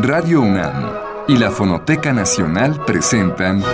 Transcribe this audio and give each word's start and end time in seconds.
Radio 0.00 0.42
UNAM 0.42 0.92
y 1.26 1.36
la 1.36 1.50
Fonoteca 1.50 2.12
Nacional 2.12 2.84
presentan 2.84 3.64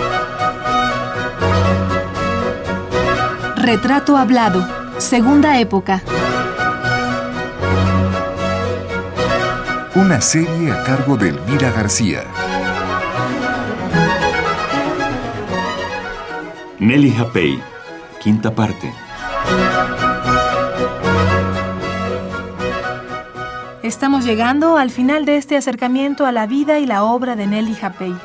Retrato 3.55 4.17
Hablado, 4.17 4.67
Segunda 4.97 5.59
Época. 5.59 6.01
Una 9.93 10.19
serie 10.19 10.71
a 10.71 10.83
cargo 10.83 11.15
de 11.15 11.29
Elvira 11.29 11.69
García. 11.69 12.23
Nelly 16.79 17.11
Japey, 17.11 17.61
quinta 18.19 18.49
parte. 18.49 19.04
Estamos 23.85 24.25
llegando 24.25 24.79
al 24.79 24.89
final 24.89 25.25
de 25.25 25.37
este 25.37 25.55
acercamiento 25.55 26.25
a 26.25 26.31
la 26.31 26.47
vida 26.47 26.79
y 26.79 26.87
la 26.87 27.03
obra 27.03 27.35
de 27.35 27.45
Nelly 27.45 27.75
Japey. 27.75 28.15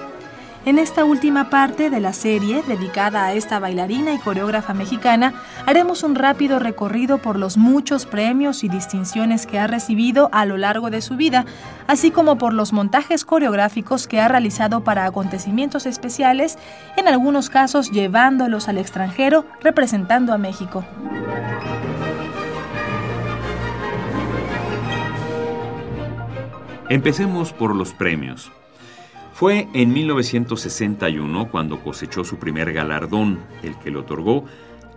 En 0.65 0.79
esta 0.79 1.05
última 1.05 1.51
parte 1.51 1.91
de 1.91 2.01
la 2.01 2.15
serie, 2.15 2.63
dedicada 2.67 3.27
a 3.27 3.35
esta 3.35 3.59
bailarina 3.59 4.15
y 4.15 4.19
coreógrafa 4.19 4.73
mexicana, 4.73 5.35
haremos 5.67 6.03
un 6.03 6.15
rápido 6.15 6.61
recorrido 6.61 7.19
por 7.19 7.39
los 7.39 7.59
muchos 7.59 8.07
premios 8.07 8.65
y 8.65 8.71
distinciones 8.71 9.47
que 9.47 9.59
ha 9.59 9.67
recibido 9.67 10.31
a 10.33 10.47
lo 10.47 10.57
largo 10.57 10.89
de 10.89 11.03
su 11.03 11.17
vida, 11.17 11.45
así 11.87 12.11
como 12.11 12.39
por 12.39 12.55
los 12.55 12.73
montajes 12.73 13.27
coreográficos 13.27 14.09
que 14.09 14.19
ha 14.19 14.29
realizado 14.29 14.83
para 14.83 15.05
acontecimientos 15.05 15.85
especiales, 15.85 16.57
en 16.97 17.07
algunos 17.07 17.51
casos 17.51 17.91
llevándolos 17.91 18.67
al 18.69 18.79
extranjero 18.79 19.45
representando 19.61 20.33
a 20.33 20.39
México. 20.39 20.87
Empecemos 26.91 27.53
por 27.53 27.77
los 27.77 27.93
premios. 27.93 28.51
Fue 29.33 29.69
en 29.75 29.93
1961 29.93 31.49
cuando 31.49 31.79
cosechó 31.85 32.25
su 32.25 32.39
primer 32.39 32.73
galardón, 32.73 33.39
el 33.63 33.79
que 33.79 33.93
le 33.93 33.99
otorgó 33.99 34.45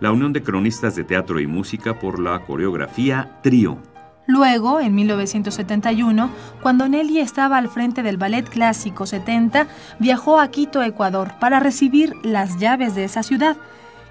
la 0.00 0.10
Unión 0.10 0.32
de 0.32 0.42
Cronistas 0.42 0.96
de 0.96 1.04
Teatro 1.04 1.38
y 1.38 1.46
Música 1.46 2.00
por 2.00 2.18
la 2.18 2.40
coreografía 2.40 3.38
Trío. 3.44 3.78
Luego, 4.26 4.80
en 4.80 4.96
1971, 4.96 6.30
cuando 6.62 6.88
Nelly 6.88 7.20
estaba 7.20 7.58
al 7.58 7.68
frente 7.68 8.02
del 8.02 8.16
Ballet 8.16 8.48
Clásico 8.48 9.06
70, 9.06 9.68
viajó 10.00 10.40
a 10.40 10.48
Quito, 10.48 10.82
Ecuador, 10.82 11.34
para 11.38 11.60
recibir 11.60 12.16
las 12.24 12.58
llaves 12.58 12.96
de 12.96 13.04
esa 13.04 13.22
ciudad. 13.22 13.56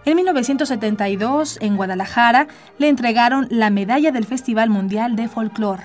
En 0.06 0.16
1972, 0.16 1.58
en 1.60 1.76
Guadalajara, 1.76 2.48
le 2.78 2.88
entregaron 2.88 3.48
la 3.50 3.70
medalla 3.70 4.14
del 4.14 4.24
Festival 4.24 4.70
Mundial 4.70 5.18
de 5.18 5.28
Folklore. 5.28 5.84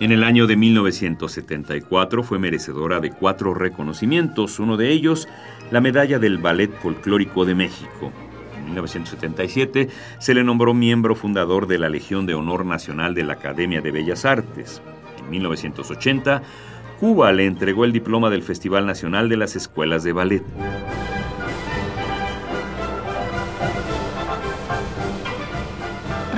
En 0.00 0.12
el 0.12 0.24
año 0.24 0.46
de 0.46 0.56
1974 0.56 2.22
fue 2.22 2.38
merecedora 2.38 3.00
de 3.00 3.10
cuatro 3.10 3.52
reconocimientos, 3.52 4.58
uno 4.58 4.78
de 4.78 4.88
ellos 4.88 5.28
la 5.70 5.82
medalla 5.82 6.18
del 6.18 6.38
Ballet 6.38 6.72
Folclórico 6.80 7.44
de 7.44 7.54
México. 7.54 8.10
En 8.56 8.64
1977 8.64 9.90
se 10.18 10.32
le 10.34 10.42
nombró 10.42 10.72
miembro 10.72 11.14
fundador 11.14 11.66
de 11.66 11.78
la 11.78 11.90
Legión 11.90 12.24
de 12.24 12.32
Honor 12.32 12.64
Nacional 12.64 13.14
de 13.14 13.24
la 13.24 13.34
Academia 13.34 13.82
de 13.82 13.90
Bellas 13.90 14.24
Artes. 14.24 14.80
En 15.18 15.28
1980, 15.28 16.42
Cuba 16.98 17.30
le 17.32 17.44
entregó 17.44 17.84
el 17.84 17.92
diploma 17.92 18.30
del 18.30 18.42
Festival 18.42 18.86
Nacional 18.86 19.28
de 19.28 19.36
las 19.36 19.54
Escuelas 19.54 20.02
de 20.02 20.14
Ballet. 20.14 20.42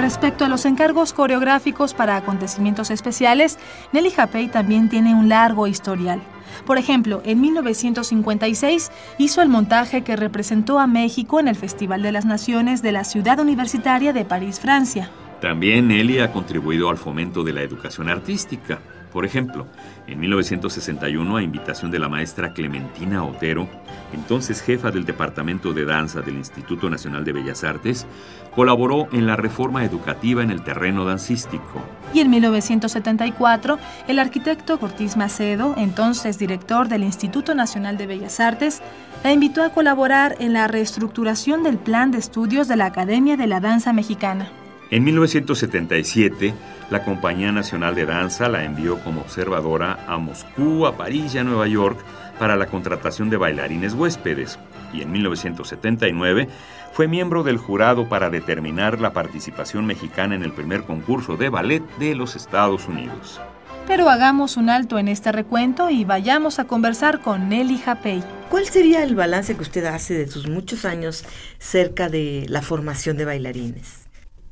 Respecto 0.03 0.45
a 0.45 0.49
los 0.49 0.67
encargos 0.67 1.13
coreográficos 1.13 1.95
para 1.95 2.17
acontecimientos 2.17 2.91
especiales, 2.91 3.57
Nelly 3.93 4.11
Japey 4.11 4.49
también 4.49 4.89
tiene 4.89 5.15
un 5.15 5.29
largo 5.29 5.69
historial. 5.69 6.21
Por 6.67 6.77
ejemplo, 6.77 7.23
en 7.25 7.41
1956 7.41 8.91
hizo 9.19 9.43
el 9.43 9.49
montaje 9.49 10.03
que 10.03 10.17
representó 10.17 10.81
a 10.81 10.89
México 10.89 11.39
en 11.39 11.47
el 11.47 11.55
Festival 11.55 12.03
de 12.03 12.11
las 12.11 12.25
Naciones 12.25 12.83
de 12.83 12.91
la 12.91 13.05
Ciudad 13.05 13.39
Universitaria 13.39 14.13
de 14.13 14.25
París, 14.25 14.59
Francia. 14.59 15.09
También 15.41 15.87
Nelly 15.87 16.19
ha 16.19 16.33
contribuido 16.33 16.91
al 16.91 16.99
fomento 16.99 17.45
de 17.45 17.53
la 17.53 17.63
educación 17.63 18.09
artística. 18.09 18.81
Por 19.13 19.27
ejemplo, 19.27 19.67
en 20.07 20.21
1961, 20.21 21.37
a 21.37 21.43
invitación 21.43 21.91
de 21.91 21.99
la 21.99 22.09
maestra 22.09 22.55
Clementina 22.55 23.25
Otero, 23.25 23.69
entonces 24.15 24.63
jefa 24.63 24.91
del 24.91 25.05
Departamento 25.05 25.75
de 25.75 25.85
Danza 25.85 26.23
del 26.23 26.37
Instituto 26.37 26.89
Nacional 26.89 27.25
de 27.25 27.33
Bellas 27.33 27.63
Artes, 27.63 28.07
colaboró 28.55 29.09
en 29.13 29.27
la 29.27 29.37
reforma 29.37 29.85
educativa 29.85 30.43
en 30.43 30.51
el 30.51 30.63
terreno 30.63 31.05
dancístico. 31.05 31.83
Y 32.15 32.21
en 32.21 32.31
1974, 32.31 33.79
el 34.09 34.19
arquitecto 34.19 34.79
Cortés 34.79 35.17
Macedo, 35.17 35.75
entonces 35.77 36.39
director 36.39 36.89
del 36.89 37.05
Instituto 37.05 37.55
Nacional 37.55 37.99
de 37.99 38.07
Bellas 38.07 38.41
Artes, 38.41 38.81
la 39.25 39.33
invitó 39.33 39.63
a 39.63 39.71
colaborar 39.71 40.37
en 40.41 40.55
la 40.55 40.69
reestructuración 40.69 41.63
del 41.63 41.77
plan 41.77 42.11
de 42.11 42.19
estudios 42.19 42.67
de 42.67 42.77
la 42.77 42.87
Academia 42.87 43.37
de 43.37 43.47
la 43.47 43.61
Danza 43.61 43.93
Mexicana. 43.93 44.51
En 44.93 45.05
1977, 45.05 46.53
la 46.91 47.03
Compañía 47.03 47.51
Nacional 47.51 47.95
de 47.95 48.05
Danza 48.05 48.51
la 48.51 48.63
envió 48.65 49.03
como 49.03 49.23
observadora 49.23 50.05
a 50.07 50.19
Moscú, 50.19 50.85
a 50.85 50.99
París 50.99 51.35
y 51.35 51.39
a 51.39 51.45
Nueva 51.45 51.67
York 51.67 51.99
para 52.39 52.57
la 52.57 52.67
contratación 52.67 53.31
de 53.31 53.39
bailarines 53.39 53.95
huéspedes. 53.95 54.59
Y 54.93 55.01
en 55.01 55.11
1979 55.11 56.47
fue 56.93 57.09
miembro 57.09 57.43
del 57.43 57.57
jurado 57.57 58.07
para 58.11 58.29
determinar 58.29 59.01
la 59.01 59.15
participación 59.15 59.87
mexicana 59.87 60.35
en 60.35 60.43
el 60.43 60.53
primer 60.53 60.83
concurso 60.83 61.39
de 61.39 61.49
ballet 61.49 61.83
de 61.99 62.15
los 62.15 62.37
Estados 62.37 62.87
Unidos. 62.87 63.41
Pero 63.87 64.11
hagamos 64.11 64.59
un 64.59 64.69
alto 64.69 64.99
en 64.99 65.09
este 65.09 65.33
recuento 65.33 65.89
y 65.89 66.05
vayamos 66.05 66.59
a 66.59 66.67
conversar 66.67 67.21
con 67.23 67.49
Nelly 67.49 67.79
Japey. 67.79 68.23
¿Cuál 68.51 68.67
sería 68.67 69.03
el 69.05 69.15
balance 69.15 69.57
que 69.57 69.63
usted 69.63 69.87
hace 69.87 70.13
de 70.13 70.29
sus 70.29 70.51
muchos 70.51 70.85
años 70.85 71.25
cerca 71.59 72.11
de 72.11 72.45
la 72.51 72.61
formación 72.61 73.17
de 73.17 73.25
bailarines? 73.25 74.02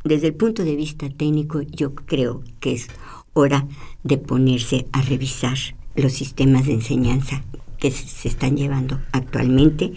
Desde 0.05 0.29
el 0.29 0.35
punto 0.35 0.65
de 0.65 0.77
vista 0.77 1.11
técnico, 1.11 1.61
yo 1.61 1.95
creo 1.95 2.43
que 2.59 2.73
es 2.73 2.89
hora 3.35 3.67
de 4.03 4.17
ponerse 4.17 4.87
a 4.93 5.03
revisar 5.03 5.59
los 5.95 6.13
sistemas 6.13 6.67
de 6.67 6.73
enseñanza 6.73 7.43
que 7.79 7.91
se 7.91 8.29
están 8.29 8.57
llevando 8.57 8.99
actualmente 9.13 9.93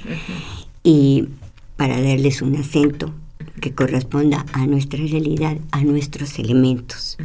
y 0.84 1.30
para 1.78 2.02
darles 2.02 2.42
un 2.42 2.56
acento 2.56 3.14
que 3.62 3.74
corresponda 3.74 4.46
a 4.52 4.68
nuestra 4.68 5.00
realidad, 5.00 5.58
a 5.72 5.84
nuestros 5.84 6.38
elementos. 6.38 7.18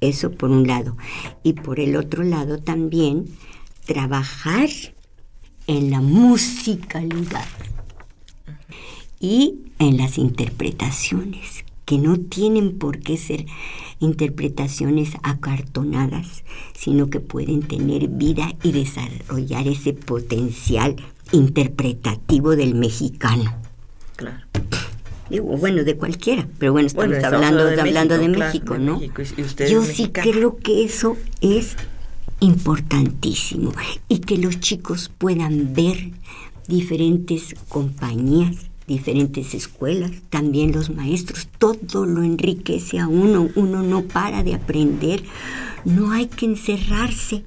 Eso 0.00 0.30
por 0.32 0.50
un 0.50 0.66
lado. 0.66 0.96
Y 1.42 1.52
por 1.52 1.80
el 1.80 1.96
otro 1.96 2.22
lado 2.24 2.58
también 2.58 3.26
trabajar 3.84 4.70
en 5.66 5.90
la 5.90 6.00
musicalidad 6.00 7.46
y 9.20 9.58
en 9.78 9.98
las 9.98 10.16
interpretaciones 10.16 11.64
que 11.90 11.98
no 11.98 12.20
tienen 12.20 12.78
por 12.78 13.00
qué 13.00 13.16
ser 13.16 13.46
interpretaciones 13.98 15.10
acartonadas, 15.24 16.44
sino 16.72 17.10
que 17.10 17.18
pueden 17.18 17.62
tener 17.62 18.06
vida 18.06 18.52
y 18.62 18.70
desarrollar 18.70 19.66
ese 19.66 19.92
potencial 19.92 20.94
interpretativo 21.32 22.54
del 22.54 22.76
mexicano. 22.76 23.56
Claro. 24.14 24.38
Digo, 25.30 25.56
bueno, 25.56 25.82
de 25.82 25.96
cualquiera, 25.96 26.46
pero 26.60 26.70
bueno, 26.70 26.86
estamos 26.86 27.24
hablando, 27.24 27.64
de, 27.64 27.80
hablando 27.80 28.18
de 28.18 28.28
México, 28.28 28.78
¿no? 28.78 29.00
Yo 29.68 29.82
sí 29.82 30.10
creo 30.12 30.58
que 30.58 30.84
eso 30.84 31.16
es 31.40 31.74
importantísimo 32.38 33.72
y 34.06 34.20
que 34.20 34.38
los 34.38 34.60
chicos 34.60 35.10
puedan 35.18 35.74
ver 35.74 36.12
diferentes 36.68 37.56
compañías 37.68 38.69
diferentes 38.90 39.54
escuelas, 39.54 40.10
también 40.30 40.72
los 40.72 40.90
maestros, 40.90 41.48
todo 41.58 42.06
lo 42.06 42.24
enriquece 42.24 42.98
a 42.98 43.06
uno, 43.06 43.48
uno 43.54 43.82
no 43.84 44.02
para 44.02 44.42
de 44.42 44.54
aprender, 44.54 45.22
no 45.84 46.10
hay 46.10 46.26
que 46.26 46.46
encerrarse. 46.46 47.44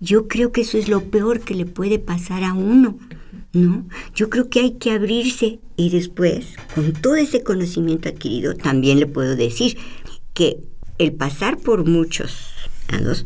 Yo 0.00 0.28
creo 0.28 0.52
que 0.52 0.60
eso 0.60 0.76
es 0.76 0.88
lo 0.88 1.04
peor 1.04 1.40
que 1.40 1.54
le 1.54 1.64
puede 1.64 1.98
pasar 1.98 2.44
a 2.44 2.52
uno, 2.52 2.98
¿no? 3.54 3.86
Yo 4.14 4.28
creo 4.28 4.50
que 4.50 4.60
hay 4.60 4.72
que 4.72 4.90
abrirse 4.90 5.60
y 5.78 5.88
después, 5.88 6.56
con 6.74 6.92
todo 6.92 7.16
ese 7.16 7.42
conocimiento 7.42 8.10
adquirido, 8.10 8.54
también 8.54 9.00
le 9.00 9.06
puedo 9.06 9.34
decir 9.34 9.78
que 10.34 10.58
el 10.98 11.12
pasar 11.12 11.56
por 11.56 11.88
muchos 11.88 12.48
lados 12.90 13.24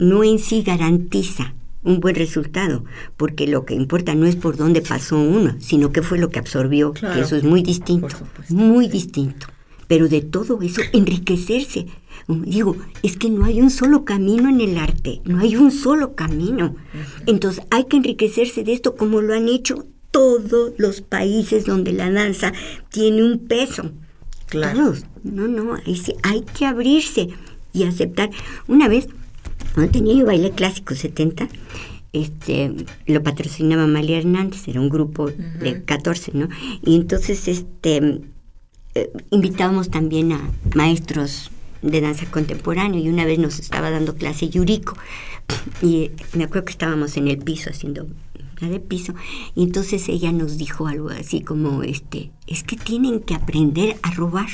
no 0.00 0.24
en 0.24 0.40
sí 0.40 0.62
garantiza 0.62 1.54
un 1.82 2.00
buen 2.00 2.14
resultado, 2.14 2.84
porque 3.16 3.46
lo 3.46 3.64
que 3.64 3.74
importa 3.74 4.14
no 4.14 4.26
es 4.26 4.36
por 4.36 4.56
dónde 4.56 4.82
pasó 4.82 5.18
uno, 5.18 5.56
sino 5.60 5.92
qué 5.92 6.02
fue 6.02 6.18
lo 6.18 6.28
que 6.30 6.38
absorbió, 6.38 6.92
que 6.92 7.20
eso 7.20 7.36
es 7.36 7.44
muy 7.44 7.62
distinto, 7.62 8.08
muy 8.48 8.88
distinto. 8.88 9.46
Pero 9.88 10.08
de 10.08 10.20
todo 10.20 10.62
eso, 10.62 10.82
enriquecerse. 10.92 11.86
Digo, 12.28 12.76
es 13.02 13.16
que 13.16 13.28
no 13.28 13.44
hay 13.44 13.60
un 13.60 13.70
solo 13.70 14.04
camino 14.04 14.48
en 14.48 14.60
el 14.60 14.78
arte, 14.78 15.20
no 15.24 15.40
hay 15.40 15.56
un 15.56 15.72
solo 15.72 16.14
camino. 16.14 16.76
Entonces 17.26 17.64
hay 17.70 17.84
que 17.84 17.96
enriquecerse 17.96 18.62
de 18.62 18.72
esto 18.72 18.94
como 18.94 19.20
lo 19.20 19.34
han 19.34 19.48
hecho 19.48 19.86
todos 20.12 20.72
los 20.76 21.00
países 21.00 21.66
donde 21.66 21.92
la 21.92 22.10
danza 22.10 22.52
tiene 22.90 23.24
un 23.24 23.46
peso. 23.46 23.90
Claro. 24.46 24.94
No, 25.24 25.48
no, 25.48 25.74
hay, 25.74 26.00
hay 26.22 26.42
que 26.42 26.66
abrirse 26.66 27.28
y 27.72 27.84
aceptar. 27.84 28.30
Una 28.68 28.88
vez 28.88 29.08
cuando 29.74 29.92
tenía 29.92 30.14
yo 30.14 30.26
baile 30.26 30.50
clásico 30.50 30.94
70, 30.94 31.48
este, 32.12 32.72
lo 33.06 33.22
patrocinaba 33.22 33.84
Amalia 33.84 34.18
Hernández, 34.18 34.66
era 34.66 34.80
un 34.80 34.88
grupo 34.88 35.30
de 35.30 35.82
14, 35.84 36.32
¿no? 36.34 36.48
Y 36.84 36.96
entonces 36.96 37.46
este, 37.46 38.20
eh, 38.94 39.12
invitábamos 39.30 39.90
también 39.90 40.32
a 40.32 40.50
maestros 40.74 41.50
de 41.82 42.00
danza 42.00 42.26
contemporánea 42.26 43.00
y 43.00 43.08
una 43.08 43.24
vez 43.24 43.38
nos 43.38 43.58
estaba 43.58 43.90
dando 43.90 44.16
clase 44.16 44.48
Yuriko 44.48 44.96
y 45.80 46.10
me 46.34 46.44
acuerdo 46.44 46.66
que 46.66 46.72
estábamos 46.72 47.16
en 47.16 47.28
el 47.28 47.38
piso 47.38 47.70
haciendo 47.70 48.06
de 48.60 48.80
piso 48.80 49.14
y 49.54 49.62
entonces 49.62 50.08
ella 50.10 50.32
nos 50.32 50.58
dijo 50.58 50.86
algo 50.86 51.08
así 51.08 51.40
como 51.40 51.82
este 51.82 52.30
es 52.46 52.62
que 52.62 52.76
tienen 52.76 53.20
que 53.20 53.34
aprender 53.34 53.96
a 54.02 54.10
robar 54.10 54.48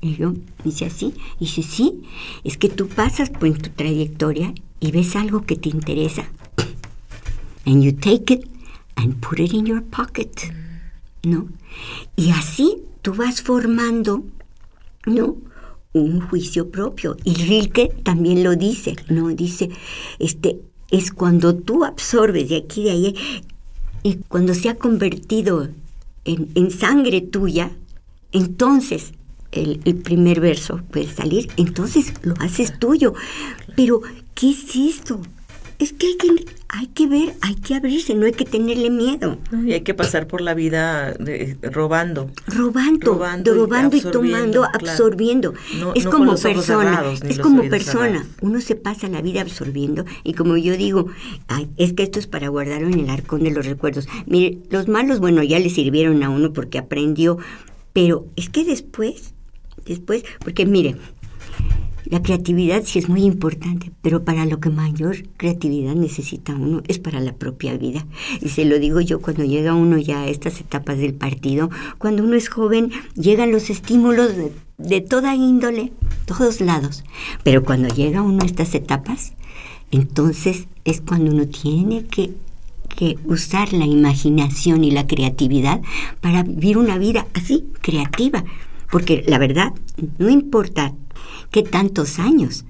y 0.00 0.16
yo 0.16 0.34
dice 0.64 0.86
así 0.86 1.14
y 1.38 1.46
dice 1.46 1.62
sí 1.62 2.02
es 2.44 2.56
que 2.56 2.68
tú 2.68 2.88
pasas 2.88 3.30
por 3.30 3.50
tu 3.58 3.70
trayectoria 3.70 4.54
y 4.80 4.90
ves 4.90 5.16
algo 5.16 5.44
que 5.44 5.56
te 5.56 5.68
interesa 5.68 6.28
and 7.66 7.82
you 7.82 7.92
take 7.92 8.32
it 8.34 8.48
and 8.96 9.20
put 9.20 9.38
it 9.38 9.52
in 9.52 9.66
your 9.66 9.82
pocket 9.82 10.30
no 11.24 11.48
y 12.16 12.30
así 12.30 12.82
tú 13.02 13.14
vas 13.14 13.42
formando 13.42 14.24
no 15.06 15.36
un 15.92 16.20
juicio 16.20 16.70
propio. 16.70 17.16
Y 17.24 17.34
Rilke 17.34 17.88
también 18.02 18.42
lo 18.42 18.56
dice, 18.56 18.96
¿no? 19.08 19.28
Dice, 19.28 19.70
este, 20.18 20.60
es 20.90 21.12
cuando 21.12 21.54
tú 21.54 21.84
absorbes 21.84 22.48
de 22.48 22.56
aquí 22.56 22.84
de 22.84 22.90
allá, 22.90 23.12
y 24.02 24.16
cuando 24.28 24.54
se 24.54 24.68
ha 24.68 24.76
convertido 24.76 25.68
en, 26.24 26.70
sangre 26.70 27.20
tuya, 27.20 27.72
entonces 28.32 29.12
el, 29.52 29.80
el, 29.84 29.96
primer 29.96 30.40
verso 30.40 30.80
puede 30.90 31.08
salir, 31.08 31.48
entonces 31.56 32.12
lo 32.22 32.34
haces 32.40 32.78
tuyo. 32.78 33.14
Pero, 33.76 34.02
¿qué 34.34 34.50
es 34.50 34.76
esto? 34.76 35.20
Es 35.78 35.92
que 35.92 36.08
hay 36.08 36.16
que, 36.16 36.44
hay 36.68 36.86
que 36.88 37.06
ver, 37.06 37.34
hay 37.40 37.54
que 37.54 37.76
abrirse, 37.76 38.12
no 38.14 38.26
hay 38.26 38.32
que 38.32 38.44
tenerle 38.44 38.90
miedo. 38.90 39.38
Y 39.64 39.72
hay 39.72 39.82
que 39.82 39.94
pasar 39.94 40.26
por 40.26 40.40
la 40.40 40.52
vida 40.54 41.14
robando. 41.62 42.32
Robando, 42.48 43.12
robando, 43.14 43.96
y, 43.96 44.00
tomando, 44.00 44.64
absorbiendo. 44.64 45.54
es 45.94 46.04
como 46.04 46.34
persona, 46.34 47.04
es 47.22 47.38
como 47.38 47.62
persona. 47.68 48.26
Uno 48.40 48.60
se 48.60 48.74
pasa 48.74 49.08
la 49.08 49.22
vida 49.22 49.40
absorbiendo 49.40 50.04
y 50.24 50.34
como 50.34 50.56
yo 50.56 50.76
digo, 50.76 51.06
ay, 51.46 51.68
es 51.76 51.92
que 51.92 52.02
esto 52.02 52.18
es 52.18 52.26
para 52.26 52.48
guardarlo 52.48 52.88
en 52.88 52.98
el 52.98 53.10
arcón 53.10 53.44
de 53.44 53.52
los 53.52 53.64
recuerdos. 53.64 54.08
Mire, 54.26 54.58
los 54.70 54.88
malos, 54.88 55.20
bueno, 55.20 55.44
ya 55.44 55.60
le 55.60 55.70
sirvieron 55.70 56.24
a 56.24 56.28
uno 56.28 56.52
porque 56.52 56.78
aprendió, 56.78 57.38
pero 57.92 58.26
es 58.34 58.48
que 58.48 58.64
después, 58.64 59.34
después, 59.88 60.24
porque 60.40 60.66
mire, 60.66 60.96
la 62.10 62.22
creatividad 62.22 62.84
sí 62.84 62.98
es 62.98 63.08
muy 63.08 63.22
importante, 63.22 63.92
pero 64.00 64.24
para 64.24 64.46
lo 64.46 64.60
que 64.60 64.70
mayor 64.70 65.28
creatividad 65.36 65.94
necesita 65.94 66.54
uno 66.54 66.82
es 66.88 66.98
para 66.98 67.20
la 67.20 67.34
propia 67.34 67.76
vida. 67.76 68.06
Y 68.40 68.48
se 68.48 68.64
lo 68.64 68.78
digo 68.78 69.00
yo 69.00 69.20
cuando 69.20 69.44
llega 69.44 69.74
uno 69.74 69.98
ya 69.98 70.22
a 70.22 70.28
estas 70.28 70.60
etapas 70.60 70.98
del 70.98 71.12
partido, 71.12 71.68
cuando 71.98 72.24
uno 72.24 72.34
es 72.34 72.48
joven, 72.48 72.92
llegan 73.14 73.52
los 73.52 73.68
estímulos 73.68 74.32
de, 74.78 75.00
toda 75.02 75.34
índole, 75.34 75.92
todos 76.24 76.62
lados. 76.62 77.04
Pero 77.42 77.62
cuando 77.62 77.88
llega 77.88 78.22
uno 78.22 78.42
a 78.42 78.46
estas 78.46 78.74
etapas, 78.74 79.34
entonces 79.90 80.66
es 80.86 81.02
cuando 81.02 81.32
uno 81.32 81.46
tiene 81.46 82.04
que 82.06 82.32
que 82.88 83.16
usar 83.26 83.72
la 83.74 83.84
imaginación 83.84 84.82
y 84.82 84.90
la 84.90 85.06
creatividad 85.06 85.80
para 86.20 86.42
vivir 86.42 86.78
una 86.78 86.98
vida 86.98 87.28
así, 87.32 87.66
creativa. 87.80 88.42
Porque 88.90 89.24
la 89.26 89.38
verdad, 89.38 89.72
no 90.18 90.28
importa 90.28 90.94
qué 91.50 91.62
tantos 91.62 92.18
años, 92.18 92.64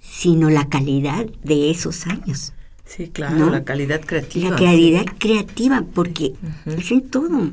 sino 0.00 0.50
la 0.50 0.68
calidad 0.68 1.26
de 1.42 1.70
esos 1.70 2.06
años. 2.06 2.52
Sí, 2.84 3.08
claro, 3.08 3.50
la 3.50 3.64
calidad 3.64 4.00
creativa. 4.00 4.50
La 4.50 4.56
calidad 4.56 5.04
creativa, 5.18 5.84
porque 5.94 6.32
es 6.64 6.90
en 6.90 7.08
todo. 7.08 7.50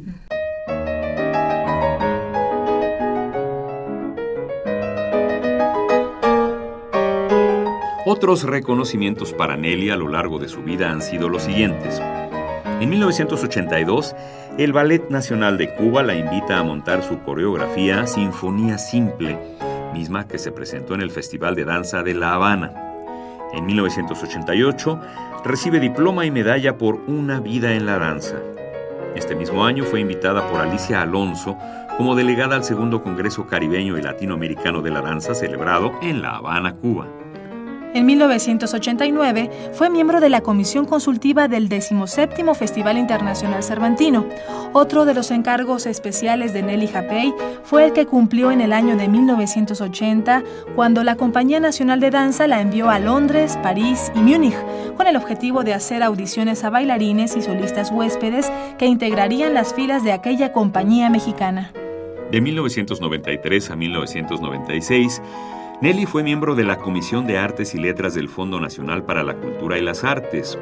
Otros 8.07 8.44
reconocimientos 8.44 9.33
para 9.33 9.57
Nelly 9.57 9.89
a 9.89 9.98
lo 9.98 10.07
largo 10.07 10.39
de 10.39 10.48
su 10.48 10.62
vida 10.62 10.91
han 10.91 11.01
sido 11.01 11.27
los 11.27 11.44
siguientes. 11.44 12.00
En 12.81 12.89
1982, 12.89 14.16
el 14.57 14.74
Ballet 14.74 15.10
Nacional 15.10 15.57
de 15.57 15.74
Cuba 15.74 16.04
la 16.04 16.13
invita 16.13 16.60
a 16.60 16.63
montar 16.63 17.04
su 17.04 17.19
coreografía 17.19 18.06
Sinfonía 18.06 18.77
Simple, 18.77 19.39
misma 19.94 20.27
que 20.27 20.38
se 20.38 20.51
presentó 20.51 20.94
en 20.94 21.00
el 21.00 21.10
Festival 21.10 21.56
de 21.56 21.63
Danza 21.63 22.04
de 22.04 22.13
La 22.13 22.33
Habana. 22.33 22.74
En 23.54 23.66
1988 23.66 25.00
recibe 25.45 25.80
diploma 25.80 26.25
y 26.25 26.31
medalla 26.31 26.77
por 26.77 26.95
Una 27.07 27.39
vida 27.39 27.74
en 27.74 27.86
la 27.86 27.98
danza. 27.98 28.42
Este 29.16 29.36
mismo 29.36 29.63
año 29.63 29.86
fue 29.86 30.01
invitada 30.01 30.45
por 30.50 30.60
Alicia 30.60 31.01
Alonso 31.01 31.57
como 31.95 32.13
delegada 32.13 32.57
al 32.57 32.66
segundo 32.66 33.01
Congreso 33.01 33.48
Caribeño 33.48 33.98
y 33.98 34.01
Latinoamericano 34.01 34.81
de 34.81 34.92
la 34.92 35.01
Danza 35.01 35.33
celebrado 35.33 35.94
en 36.01 36.22
La 36.22 36.36
Habana, 36.36 36.75
Cuba. 36.75 37.07
En 37.95 38.06
1989 38.07 39.50
fue 39.71 39.89
miembro 39.89 40.19
de 40.19 40.27
la 40.27 40.42
Comisión 40.42 40.83
Consultiva 40.83 41.47
del 41.47 41.69
17 41.69 42.53
Festival 42.53 42.97
Internacional 42.97 43.63
Cervantino. 43.63 44.25
Otro 44.74 45.06
de 45.06 45.13
los 45.13 45.31
encargos 45.31 45.86
especiales 45.86 46.51
de 46.51 46.62
Nelly 46.62 46.88
Japey 46.88 47.33
fue 47.63 47.86
el 47.86 47.94
que 47.94 48.06
cumplió 48.06 48.51
en 48.51 48.59
el 48.59 48.74
año 48.74 48.97
de 48.97 49.07
1980 49.07 50.44
cuando 50.75 51.06
la 51.06 51.15
Compañía 51.15 51.62
Nacional 51.62 52.01
de 52.01 52.12
Danza 52.12 52.47
la 52.47 52.59
envió 52.59 52.89
a 52.89 53.00
Londres, 53.00 53.57
París 53.63 54.12
y 54.13 54.19
Múnich 54.19 54.57
con 54.98 55.07
el 55.07 55.15
objetivo 55.15 55.63
de 55.63 55.74
hacer 55.74 56.03
audiciones 56.03 56.65
a 56.65 56.69
bailarines 56.69 57.38
y 57.38 57.41
solistas 57.41 57.91
huéspedes 57.91 58.51
que 58.77 58.88
integrarían 58.88 59.53
las 59.53 59.74
filas 59.74 60.03
de 60.03 60.12
aquella 60.12 60.51
compañía 60.51 61.09
mexicana. 61.09 61.71
De 62.30 62.41
1993 62.41 63.69
a 63.69 63.75
1996, 63.77 65.21
Nelly 65.81 66.06
fue 66.06 66.24
miembro 66.24 66.56
de 66.56 66.63
la 66.63 66.77
Comisión 66.77 67.27
de 67.27 67.38
Artes 67.38 67.75
y 67.75 67.77
Letras 67.77 68.16
del 68.16 68.30
Fondo 68.30 68.62
Nacional 68.62 69.04
para 69.04 69.24
la 69.24 69.36
Cultura 69.36 69.77
y 69.77 69.81
las 69.81 70.06
Artes. 70.06 70.57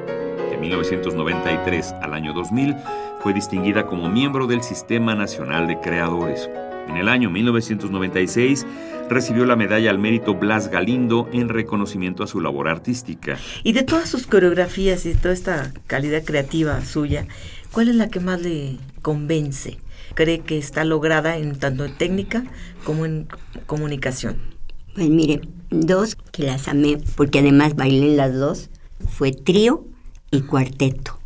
De 0.49 0.57
1993 0.57 1.93
al 2.01 2.15
año 2.15 2.33
2000 2.33 2.75
fue 3.21 3.31
distinguida 3.31 3.85
como 3.85 4.09
miembro 4.09 4.47
del 4.47 4.63
Sistema 4.63 5.13
Nacional 5.13 5.67
de 5.67 5.79
Creadores. 5.79 6.49
En 6.89 6.97
el 6.97 7.09
año 7.09 7.29
1996 7.29 8.65
recibió 9.07 9.45
la 9.45 9.55
medalla 9.55 9.91
al 9.91 9.99
mérito 9.99 10.33
Blas 10.33 10.69
Galindo 10.69 11.29
en 11.31 11.47
reconocimiento 11.47 12.23
a 12.23 12.27
su 12.27 12.41
labor 12.41 12.67
artística. 12.67 13.37
Y 13.63 13.73
de 13.73 13.83
todas 13.83 14.09
sus 14.09 14.25
coreografías 14.25 15.05
y 15.05 15.13
toda 15.13 15.35
esta 15.35 15.71
calidad 15.85 16.23
creativa 16.23 16.83
suya, 16.83 17.27
¿cuál 17.71 17.89
es 17.89 17.95
la 17.95 18.09
que 18.09 18.19
más 18.19 18.41
le 18.41 18.77
convence? 19.03 19.77
¿Cree 20.15 20.39
que 20.39 20.57
está 20.57 20.83
lograda 20.85 21.37
en 21.37 21.57
tanto 21.59 21.85
en 21.85 21.95
técnica 21.97 22.43
como 22.83 23.05
en 23.05 23.27
comunicación? 23.67 24.52
Pues 24.95 25.09
mire, 25.09 25.41
dos 25.69 26.15
que 26.31 26.43
las 26.43 26.67
amé, 26.67 26.97
porque 27.15 27.39
además 27.39 27.75
bailé 27.75 28.15
las 28.15 28.33
dos, 28.33 28.69
fue 29.07 29.31
trío 29.31 29.85
y 30.31 30.41
cuarteto. 30.41 31.19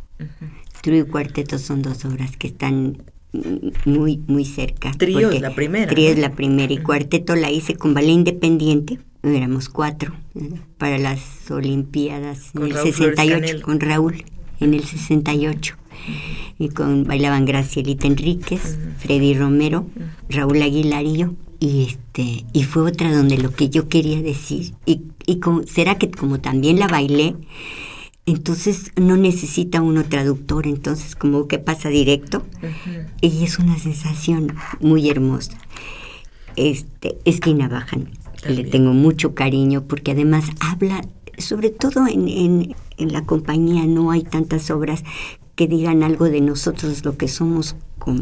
Trío 0.82 1.04
y 1.04 1.06
cuarteto 1.06 1.58
son 1.58 1.82
dos 1.82 2.04
obras 2.04 2.36
que 2.36 2.48
están 2.48 3.02
muy, 3.84 4.22
muy 4.26 4.44
cerca. 4.44 4.92
Trío 4.92 5.30
es 5.30 5.40
la 5.40 5.54
primera. 5.54 5.90
Trío 5.90 6.10
es 6.10 6.18
la 6.18 6.32
primera 6.32 6.72
y 6.72 6.78
cuarteto 6.78 7.36
la 7.36 7.50
hice 7.50 7.76
con 7.76 7.94
ballet 7.94 8.12
independiente. 8.12 8.98
Éramos 9.22 9.68
cuatro 9.68 10.14
para 10.78 10.98
las 10.98 11.50
Olimpiadas 11.50 12.54
en 12.54 12.62
el 12.62 12.74
68 12.74 13.62
con 13.62 13.80
Raúl 13.80 14.24
en 14.60 14.74
el 14.74 14.84
68 14.84 15.77
y 16.58 16.68
con 16.70 17.04
bailaban 17.04 17.44
Gracielita 17.44 18.06
Enríquez, 18.06 18.78
Freddy 18.98 19.34
Romero, 19.34 19.86
Raúl 20.28 20.62
Aguilar 20.62 21.04
y 21.04 21.16
yo. 21.16 21.34
Y 21.60 21.84
este 21.84 22.44
y 22.52 22.62
fue 22.62 22.82
otra 22.82 23.12
donde 23.12 23.36
lo 23.36 23.52
que 23.52 23.68
yo 23.68 23.88
quería 23.88 24.22
decir 24.22 24.74
y, 24.86 25.02
y 25.26 25.40
será 25.66 25.98
que 25.98 26.08
como 26.08 26.38
también 26.40 26.78
la 26.78 26.86
bailé 26.86 27.34
entonces 28.26 28.92
no 28.94 29.16
necesita 29.16 29.80
uno 29.80 30.04
traductor 30.04 30.66
entonces 30.66 31.16
como 31.16 31.48
que 31.48 31.58
pasa 31.58 31.88
directo. 31.88 32.44
Y 33.22 33.42
es 33.42 33.58
una 33.58 33.78
sensación 33.78 34.54
muy 34.80 35.08
hermosa. 35.08 35.56
Este 36.54 37.18
esquina 37.24 37.68
bajan 37.68 38.10
le 38.46 38.64
tengo 38.64 38.92
mucho 38.92 39.34
cariño 39.34 39.84
porque 39.88 40.12
además 40.12 40.44
habla 40.60 41.02
sobre 41.38 41.70
todo 41.70 42.06
en, 42.06 42.28
en, 42.28 42.74
en 42.98 43.12
la 43.12 43.24
compañía 43.24 43.86
no 43.86 44.10
hay 44.10 44.22
tantas 44.22 44.70
obras 44.70 45.04
que 45.58 45.66
digan 45.66 46.04
algo 46.04 46.26
de 46.26 46.40
nosotros 46.40 47.04
lo 47.04 47.16
que 47.16 47.26
somos 47.26 47.74
como 47.98 48.20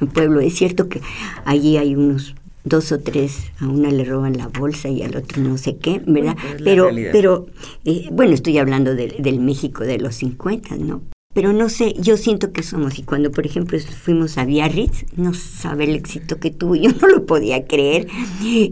un 0.00 0.08
pueblo. 0.08 0.40
Es 0.40 0.54
cierto 0.54 0.88
que 0.88 1.02
allí 1.44 1.76
hay 1.76 1.94
unos 1.94 2.34
dos 2.64 2.90
o 2.90 3.00
tres, 3.00 3.50
a 3.60 3.68
una 3.68 3.90
le 3.90 4.02
roban 4.02 4.38
la 4.38 4.48
bolsa 4.48 4.88
y 4.88 5.02
al 5.02 5.14
otro 5.14 5.42
no 5.42 5.58
sé 5.58 5.76
qué, 5.76 6.00
¿verdad? 6.06 6.38
pero, 6.64 6.88
pero 7.12 7.46
eh, 7.84 8.08
bueno, 8.10 8.32
estoy 8.32 8.56
hablando 8.56 8.94
del 8.94 9.40
México 9.40 9.84
de 9.84 9.98
los 9.98 10.14
50, 10.14 10.76
¿no? 10.76 11.02
pero 11.34 11.52
no 11.52 11.68
sé, 11.68 11.94
yo 11.98 12.16
siento 12.16 12.52
que 12.52 12.62
somos, 12.62 12.98
y 12.98 13.02
cuando 13.02 13.32
por 13.32 13.44
ejemplo 13.44 13.76
fuimos 13.80 14.38
a 14.38 14.44
Biarritz, 14.44 15.04
no 15.16 15.34
sabe 15.34 15.84
el 15.84 15.96
éxito 15.96 16.38
que 16.38 16.52
tuvo, 16.52 16.76
yo 16.76 16.90
no 17.02 17.08
lo 17.08 17.26
podía 17.26 17.66
creer, 17.66 18.06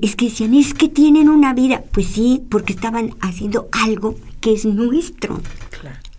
es 0.00 0.16
que 0.16 0.26
decían, 0.26 0.54
es 0.54 0.72
que 0.72 0.88
tienen 0.88 1.28
una 1.28 1.52
vida, 1.52 1.82
pues 1.92 2.06
sí, 2.06 2.42
porque 2.49 2.72
estaban 2.72 3.16
haciendo 3.20 3.68
algo 3.72 4.14
que 4.40 4.54
es 4.54 4.64
nuestro, 4.64 5.40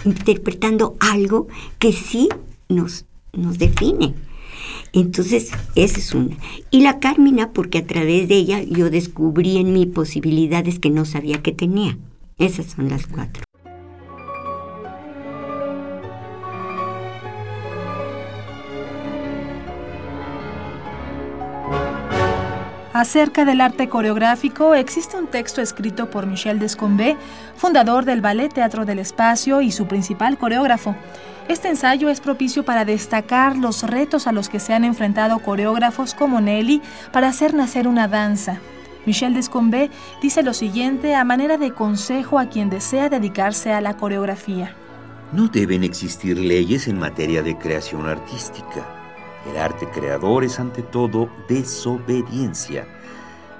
interpretando 0.05 0.95
algo 0.99 1.47
que 1.79 1.93
sí 1.93 2.29
nos, 2.69 3.05
nos 3.33 3.57
define. 3.57 4.13
Entonces, 4.93 5.51
esa 5.75 5.97
es 5.97 6.13
una. 6.13 6.37
Y 6.69 6.81
la 6.81 6.99
Carmina, 6.99 7.51
porque 7.51 7.79
a 7.79 7.87
través 7.87 8.27
de 8.27 8.35
ella 8.35 8.61
yo 8.63 8.89
descubrí 8.89 9.57
en 9.57 9.73
mí 9.73 9.85
posibilidades 9.85 10.79
que 10.79 10.89
no 10.89 11.05
sabía 11.05 11.41
que 11.41 11.51
tenía. 11.51 11.97
Esas 12.37 12.67
son 12.67 12.89
las 12.89 13.07
cuatro. 13.07 13.43
Acerca 23.03 23.43
del 23.43 23.59
arte 23.59 23.89
coreográfico, 23.89 24.75
existe 24.75 25.17
un 25.17 25.27
texto 25.27 25.59
escrito 25.59 26.09
por 26.09 26.25
Michel 26.25 26.57
Descombé, 26.57 27.17
fundador 27.57 28.05
del 28.05 28.21
Ballet 28.21 28.53
Teatro 28.53 28.85
del 28.85 28.97
Espacio 28.97 29.59
y 29.59 29.73
su 29.73 29.87
principal 29.87 30.37
coreógrafo. 30.37 30.95
Este 31.49 31.67
ensayo 31.67 32.07
es 32.07 32.21
propicio 32.21 32.63
para 32.63 32.85
destacar 32.85 33.57
los 33.57 33.83
retos 33.83 34.25
a 34.25 34.31
los 34.31 34.47
que 34.47 34.61
se 34.61 34.73
han 34.73 34.85
enfrentado 34.85 35.39
coreógrafos 35.39 36.13
como 36.13 36.39
Nelly 36.39 36.81
para 37.11 37.27
hacer 37.27 37.53
nacer 37.53 37.89
una 37.89 38.07
danza. 38.07 38.61
Michel 39.05 39.33
Descombé 39.33 39.91
dice 40.21 40.41
lo 40.41 40.53
siguiente 40.53 41.13
a 41.13 41.25
manera 41.25 41.57
de 41.57 41.73
consejo 41.73 42.39
a 42.39 42.45
quien 42.45 42.69
desea 42.69 43.09
dedicarse 43.09 43.73
a 43.73 43.81
la 43.81 43.97
coreografía. 43.97 44.77
No 45.33 45.49
deben 45.49 45.83
existir 45.83 46.37
leyes 46.37 46.87
en 46.87 46.99
materia 46.99 47.43
de 47.43 47.57
creación 47.57 48.07
artística. 48.07 48.87
El 49.51 49.57
arte 49.57 49.89
creador 49.89 50.45
es 50.45 50.57
ante 50.57 50.83
todo 50.83 51.29
desobediencia. 51.49 52.87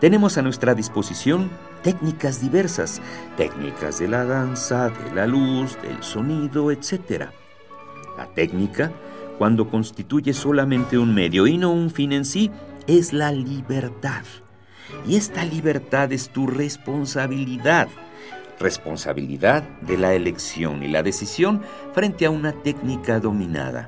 Tenemos 0.04 0.38
a 0.38 0.42
nuestra 0.42 0.76
disposición 0.76 1.50
técnicas 1.82 2.42
diversas, 2.42 3.02
técnicas 3.38 4.00
de 4.00 4.10
la 4.10 4.26
danza, 4.26 4.90
de 4.90 5.16
la 5.16 5.26
luz, 5.26 5.82
del 5.82 6.04
sonido, 6.04 6.72
etc. 6.72 7.30
La 8.18 8.26
técnica, 8.34 8.92
cuando 9.38 9.70
constituye 9.70 10.34
solamente 10.34 10.98
un 10.98 11.16
medio 11.16 11.48
y 11.48 11.58
no 11.58 11.72
un 11.72 11.90
fin 11.90 12.12
en 12.12 12.26
sí, 12.26 12.52
es 12.86 13.14
la 13.14 13.32
libertad. 13.32 14.26
Y 15.08 15.16
esta 15.16 15.46
libertad 15.46 16.12
es 16.12 16.28
tu 16.28 16.48
responsabilidad. 16.48 17.88
Responsabilidad 18.60 19.64
de 19.88 19.98
la 19.98 20.16
elección 20.16 20.84
y 20.84 20.90
la 20.90 21.02
decisión 21.02 21.62
frente 21.94 22.26
a 22.26 22.30
una 22.30 22.52
técnica 22.52 23.22
dominada. 23.22 23.88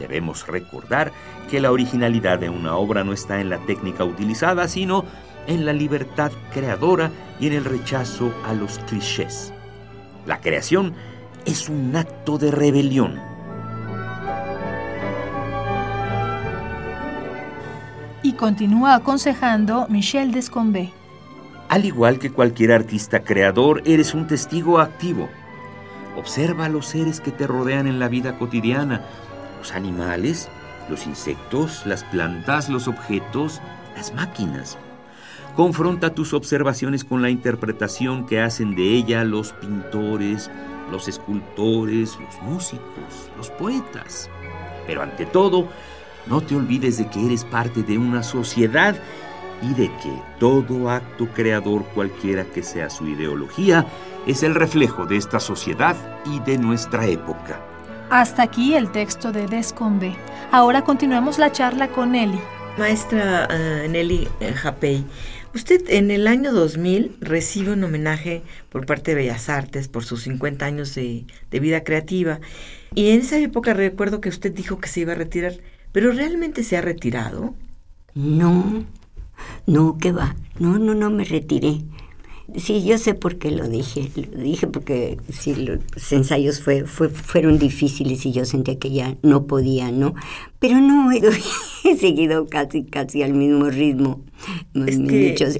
Debemos 0.00 0.46
recordar 0.46 1.12
que 1.50 1.60
la 1.60 1.70
originalidad 1.70 2.38
de 2.38 2.48
una 2.48 2.74
obra 2.74 3.04
no 3.04 3.12
está 3.12 3.40
en 3.40 3.50
la 3.50 3.58
técnica 3.58 4.02
utilizada, 4.02 4.66
sino 4.66 5.04
en 5.46 5.66
la 5.66 5.72
libertad 5.72 6.32
creadora 6.52 7.10
y 7.38 7.46
en 7.46 7.52
el 7.52 7.64
rechazo 7.64 8.32
a 8.46 8.54
los 8.54 8.78
clichés. 8.80 9.52
La 10.26 10.40
creación 10.40 10.94
es 11.44 11.68
un 11.68 11.94
acto 11.94 12.38
de 12.38 12.50
rebelión. 12.50 13.20
Y 18.22 18.32
continúa 18.32 18.94
aconsejando 18.94 19.86
Michel 19.88 20.32
Descombé. 20.32 20.92
Al 21.68 21.84
igual 21.84 22.18
que 22.18 22.30
cualquier 22.30 22.72
artista 22.72 23.22
creador, 23.22 23.82
eres 23.84 24.14
un 24.14 24.26
testigo 24.26 24.78
activo. 24.78 25.28
Observa 26.16 26.66
a 26.66 26.68
los 26.68 26.86
seres 26.86 27.20
que 27.20 27.30
te 27.30 27.46
rodean 27.46 27.86
en 27.86 27.98
la 27.98 28.08
vida 28.08 28.38
cotidiana, 28.38 29.04
los 29.60 29.72
animales, 29.72 30.48
los 30.88 31.06
insectos, 31.06 31.84
las 31.84 32.02
plantas, 32.04 32.70
los 32.70 32.88
objetos, 32.88 33.60
las 33.94 34.12
máquinas. 34.14 34.78
Confronta 35.54 36.14
tus 36.14 36.32
observaciones 36.32 37.04
con 37.04 37.20
la 37.20 37.28
interpretación 37.28 38.24
que 38.24 38.40
hacen 38.40 38.74
de 38.74 38.94
ella 38.94 39.22
los 39.22 39.52
pintores, 39.52 40.50
los 40.90 41.08
escultores, 41.08 42.18
los 42.18 42.42
músicos, 42.42 43.30
los 43.36 43.50
poetas. 43.50 44.30
Pero 44.86 45.02
ante 45.02 45.26
todo, 45.26 45.68
no 46.26 46.40
te 46.40 46.56
olvides 46.56 46.96
de 46.96 47.08
que 47.08 47.26
eres 47.26 47.44
parte 47.44 47.82
de 47.82 47.98
una 47.98 48.22
sociedad 48.22 48.96
y 49.60 49.74
de 49.74 49.88
que 49.88 50.22
todo 50.38 50.88
acto 50.88 51.28
creador, 51.34 51.84
cualquiera 51.94 52.44
que 52.44 52.62
sea 52.62 52.88
su 52.88 53.06
ideología, 53.06 53.84
es 54.26 54.42
el 54.42 54.54
reflejo 54.54 55.04
de 55.04 55.18
esta 55.18 55.38
sociedad 55.38 55.96
y 56.24 56.40
de 56.40 56.56
nuestra 56.56 57.06
época. 57.06 57.69
Hasta 58.10 58.42
aquí 58.42 58.74
el 58.74 58.90
texto 58.90 59.30
de 59.30 59.46
Descombe. 59.46 60.16
Ahora 60.50 60.82
continuemos 60.82 61.38
la 61.38 61.52
charla 61.52 61.92
con 61.92 62.10
Nelly. 62.10 62.40
Maestra 62.76 63.46
eh, 63.48 63.86
Nelly 63.88 64.26
Japey, 64.56 65.04
usted 65.54 65.82
en 65.86 66.10
el 66.10 66.26
año 66.26 66.52
2000 66.52 67.18
recibe 67.20 67.72
un 67.72 67.84
homenaje 67.84 68.42
por 68.68 68.84
parte 68.84 69.12
de 69.12 69.14
Bellas 69.14 69.48
Artes 69.48 69.86
por 69.86 70.02
sus 70.04 70.22
50 70.22 70.66
años 70.66 70.92
de, 70.96 71.24
de 71.52 71.60
vida 71.60 71.84
creativa. 71.84 72.40
Y 72.96 73.10
en 73.10 73.20
esa 73.20 73.38
época 73.38 73.74
recuerdo 73.74 74.20
que 74.20 74.28
usted 74.28 74.52
dijo 74.52 74.78
que 74.80 74.88
se 74.88 75.00
iba 75.00 75.12
a 75.12 75.16
retirar, 75.16 75.52
pero 75.92 76.10
¿realmente 76.10 76.64
se 76.64 76.76
ha 76.76 76.80
retirado? 76.80 77.54
No, 78.14 78.86
no, 79.66 79.98
¿qué 79.98 80.10
va? 80.10 80.34
No, 80.58 80.80
no, 80.80 80.94
no 80.94 81.10
me 81.10 81.22
retiré. 81.22 81.82
Sí, 82.56 82.84
yo 82.84 82.98
sé 82.98 83.14
por 83.14 83.38
qué 83.38 83.50
lo 83.50 83.68
dije. 83.68 84.10
Lo 84.32 84.42
dije 84.42 84.66
porque 84.66 85.18
sí, 85.30 85.54
los 85.54 86.12
ensayos 86.12 86.60
fue, 86.60 86.84
fue, 86.84 87.08
fueron 87.08 87.58
difíciles 87.58 88.24
y 88.26 88.32
yo 88.32 88.44
sentía 88.44 88.78
que 88.78 88.90
ya 88.90 89.16
no 89.22 89.46
podía, 89.46 89.90
¿no? 89.92 90.14
Pero 90.58 90.80
no, 90.80 91.10
he, 91.84 91.96
seguido 91.96 92.46
casi, 92.46 92.84
casi 92.84 93.22
al 93.22 93.34
mismo 93.34 93.70
ritmo. 93.70 94.22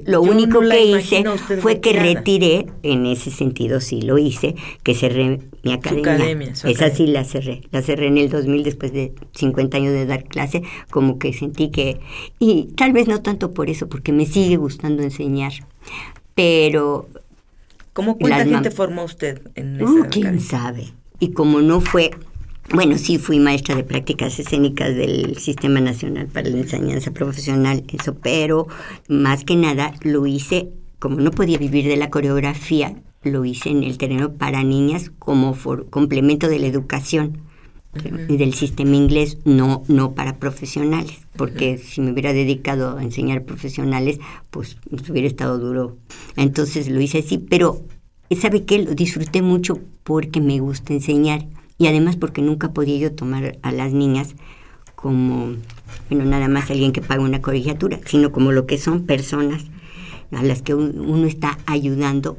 lo 0.05 0.21
único 0.21 0.59
que 0.59 0.85
hice 0.85 1.23
fue 1.59 1.79
que 1.79 1.93
retiré, 1.93 2.67
en 2.83 3.05
ese 3.05 3.31
sentido 3.31 3.79
sí 3.79 4.01
lo 4.01 4.17
hice, 4.17 4.55
que 4.83 4.93
cerré 4.93 5.39
mi 5.63 5.73
academia. 5.73 6.53
Esa 6.63 6.89
sí 6.89 7.07
la 7.07 7.23
cerré. 7.23 7.61
La 7.71 7.81
cerré 7.81 8.07
en 8.07 8.17
el 8.17 8.29
2000 8.29 8.63
después 8.63 8.93
de 8.93 9.13
50 9.33 9.77
años 9.77 9.93
de 9.93 10.05
dar 10.05 10.25
clase, 10.25 10.61
como 10.89 11.17
que 11.19 11.33
sentí 11.33 11.69
que... 11.69 11.99
Y 12.39 12.69
tal 12.75 12.93
vez 12.93 13.07
no 13.07 13.21
tanto 13.21 13.53
por 13.53 13.69
eso, 13.69 13.87
porque 13.89 14.11
me 14.11 14.25
sigue 14.25 14.57
gustando 14.57 15.03
enseñar 15.03 15.53
pero... 16.35 17.07
¿Cómo 17.93 18.17
cuánta 18.17 18.45
gente 18.45 18.71
formó 18.71 19.03
usted 19.03 19.41
en 19.55 19.81
uh, 19.83 20.05
¿Quién 20.09 20.39
sabe? 20.39 20.93
Y 21.19 21.31
como 21.31 21.61
no 21.61 21.81
fue... 21.81 22.11
Bueno, 22.73 22.97
sí 22.97 23.17
fui 23.17 23.39
maestra 23.39 23.75
de 23.75 23.83
prácticas 23.83 24.39
escénicas 24.39 24.95
del 24.95 25.37
Sistema 25.37 25.81
Nacional 25.81 26.27
para 26.27 26.49
la 26.49 26.57
Enseñanza 26.57 27.11
Profesional, 27.11 27.83
eso, 27.91 28.15
pero 28.15 28.67
más 29.09 29.43
que 29.43 29.57
nada 29.57 29.93
lo 30.03 30.25
hice, 30.25 30.69
como 30.99 31.17
no 31.17 31.31
podía 31.31 31.57
vivir 31.57 31.85
de 31.87 31.97
la 31.97 32.09
coreografía, 32.09 32.95
lo 33.23 33.43
hice 33.43 33.69
en 33.69 33.83
el 33.83 33.97
terreno 33.97 34.33
para 34.33 34.63
niñas 34.63 35.11
como 35.19 35.55
complemento 35.89 36.47
de 36.47 36.59
la 36.59 36.67
educación 36.67 37.39
y 38.29 38.37
del 38.37 38.53
sistema 38.53 38.95
inglés, 38.95 39.37
no, 39.43 39.83
no 39.87 40.13
para 40.13 40.39
profesionales, 40.39 41.19
porque 41.41 41.79
si 41.79 42.01
me 42.01 42.11
hubiera 42.11 42.33
dedicado 42.33 42.99
a 42.99 43.03
enseñar 43.03 43.45
profesionales, 43.45 44.19
pues 44.51 44.77
hubiera 45.09 45.27
estado 45.27 45.57
duro. 45.57 45.97
Entonces 46.35 46.87
lo 46.87 47.01
hice 47.01 47.17
así, 47.17 47.39
pero 47.39 47.81
¿sabe 48.39 48.63
qué? 48.63 48.77
Lo 48.77 48.93
disfruté 48.93 49.41
mucho 49.41 49.79
porque 50.03 50.39
me 50.39 50.59
gusta 50.59 50.93
enseñar 50.93 51.47
y 51.79 51.87
además 51.87 52.15
porque 52.15 52.43
nunca 52.43 52.73
podía 52.73 52.99
yo 52.99 53.13
tomar 53.13 53.57
a 53.63 53.71
las 53.71 53.91
niñas 53.91 54.35
como, 54.93 55.55
bueno, 56.11 56.25
nada 56.25 56.47
más 56.47 56.69
alguien 56.69 56.91
que 56.91 57.01
paga 57.01 57.23
una 57.23 57.41
colegiatura, 57.41 57.99
sino 58.05 58.31
como 58.31 58.51
lo 58.51 58.67
que 58.67 58.77
son 58.77 59.07
personas 59.07 59.65
a 60.31 60.43
las 60.43 60.61
que 60.61 60.75
uno 60.75 61.25
está 61.25 61.57
ayudando 61.65 62.37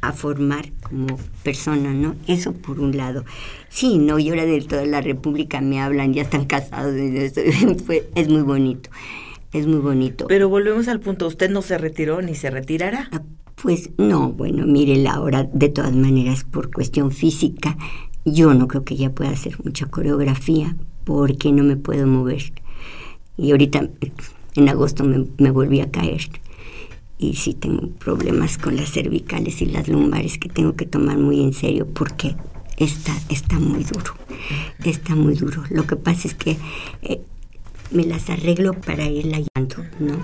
a 0.00 0.12
formar 0.12 0.70
como 0.82 1.18
persona, 1.42 1.92
¿no? 1.92 2.14
Eso 2.26 2.52
por 2.52 2.80
un 2.80 2.96
lado. 2.96 3.24
Sí, 3.68 3.98
no, 3.98 4.18
y 4.18 4.28
ahora 4.28 4.44
de 4.44 4.60
toda 4.62 4.86
la 4.86 5.00
República 5.00 5.60
me 5.60 5.80
hablan, 5.80 6.14
ya 6.14 6.22
están 6.22 6.46
casados, 6.46 6.94
es 8.14 8.28
muy 8.28 8.42
bonito, 8.42 8.90
es 9.52 9.66
muy 9.66 9.78
bonito. 9.78 10.26
Pero 10.28 10.48
volvemos 10.48 10.88
al 10.88 11.00
punto, 11.00 11.26
¿usted 11.26 11.50
no 11.50 11.62
se 11.62 11.78
retiró 11.78 12.22
ni 12.22 12.34
se 12.34 12.50
retirará? 12.50 13.08
Ah, 13.12 13.22
pues 13.60 13.90
no, 13.98 14.32
bueno, 14.32 14.66
mire, 14.66 14.96
la 14.96 15.20
hora 15.20 15.48
de 15.52 15.68
todas 15.68 15.94
maneras 15.94 16.44
por 16.44 16.72
cuestión 16.72 17.10
física, 17.10 17.76
yo 18.24 18.54
no 18.54 18.68
creo 18.68 18.84
que 18.84 18.96
ya 18.96 19.10
pueda 19.10 19.30
hacer 19.30 19.56
mucha 19.64 19.86
coreografía 19.86 20.76
porque 21.04 21.52
no 21.52 21.64
me 21.64 21.76
puedo 21.76 22.06
mover. 22.06 22.52
Y 23.36 23.52
ahorita 23.52 23.88
en 24.54 24.68
agosto 24.68 25.04
me, 25.04 25.26
me 25.38 25.50
volví 25.50 25.80
a 25.80 25.90
caer 25.90 26.28
y 27.18 27.34
sí 27.34 27.54
tengo 27.54 27.88
problemas 27.90 28.58
con 28.58 28.76
las 28.76 28.90
cervicales 28.90 29.60
y 29.60 29.66
las 29.66 29.88
lumbares 29.88 30.38
que 30.38 30.48
tengo 30.48 30.76
que 30.76 30.86
tomar 30.86 31.18
muy 31.18 31.42
en 31.42 31.52
serio 31.52 31.86
porque 31.92 32.36
está, 32.76 33.12
está 33.28 33.58
muy 33.58 33.84
duro, 33.84 34.14
está 34.84 35.14
muy 35.14 35.34
duro. 35.34 35.64
Lo 35.70 35.86
que 35.86 35.96
pasa 35.96 36.28
es 36.28 36.34
que 36.34 36.56
eh, 37.02 37.20
me 37.90 38.04
las 38.04 38.30
arreglo 38.30 38.72
para 38.74 39.04
ir 39.04 39.32
hallando, 39.32 39.84
¿no? 39.98 40.16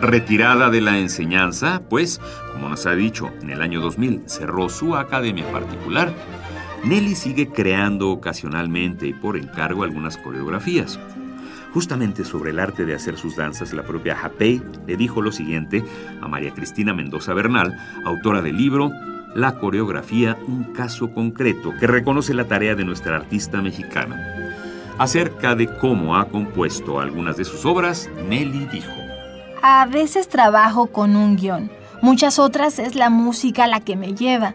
Retirada 0.00 0.70
de 0.70 0.80
la 0.80 0.98
enseñanza, 0.98 1.82
pues, 1.88 2.20
como 2.52 2.68
nos 2.68 2.86
ha 2.86 2.94
dicho, 2.94 3.30
en 3.42 3.50
el 3.50 3.62
año 3.62 3.80
2000 3.80 4.22
cerró 4.26 4.68
su 4.68 4.94
academia 4.94 5.50
particular, 5.50 6.14
Nelly 6.84 7.16
sigue 7.16 7.48
creando 7.48 8.10
ocasionalmente 8.10 9.08
y 9.08 9.12
por 9.12 9.36
encargo 9.36 9.82
algunas 9.82 10.16
coreografías. 10.16 11.00
Justamente 11.72 12.24
sobre 12.24 12.50
el 12.50 12.58
arte 12.58 12.84
de 12.84 12.94
hacer 12.94 13.16
sus 13.18 13.36
danzas, 13.36 13.72
la 13.72 13.82
propia 13.82 14.16
Japey 14.16 14.62
le 14.86 14.96
dijo 14.96 15.20
lo 15.20 15.32
siguiente 15.32 15.84
a 16.20 16.28
María 16.28 16.54
Cristina 16.54 16.94
Mendoza 16.94 17.34
Bernal, 17.34 17.76
autora 18.04 18.40
del 18.40 18.56
libro 18.56 18.90
La 19.34 19.58
coreografía, 19.58 20.38
un 20.46 20.72
caso 20.72 21.12
concreto, 21.12 21.74
que 21.78 21.86
reconoce 21.86 22.32
la 22.32 22.44
tarea 22.44 22.74
de 22.74 22.84
nuestra 22.84 23.16
artista 23.16 23.60
mexicana. 23.60 24.16
Acerca 24.98 25.54
de 25.54 25.66
cómo 25.76 26.16
ha 26.16 26.28
compuesto 26.28 27.00
algunas 27.00 27.36
de 27.36 27.44
sus 27.44 27.64
obras, 27.66 28.08
Nelly 28.28 28.66
dijo. 28.66 28.90
A 29.62 29.86
veces 29.86 30.28
trabajo 30.28 30.86
con 30.86 31.16
un 31.16 31.36
guion, 31.36 31.70
muchas 32.00 32.38
otras 32.38 32.78
es 32.78 32.94
la 32.94 33.10
música 33.10 33.66
la 33.66 33.80
que 33.80 33.94
me 33.94 34.14
lleva. 34.14 34.54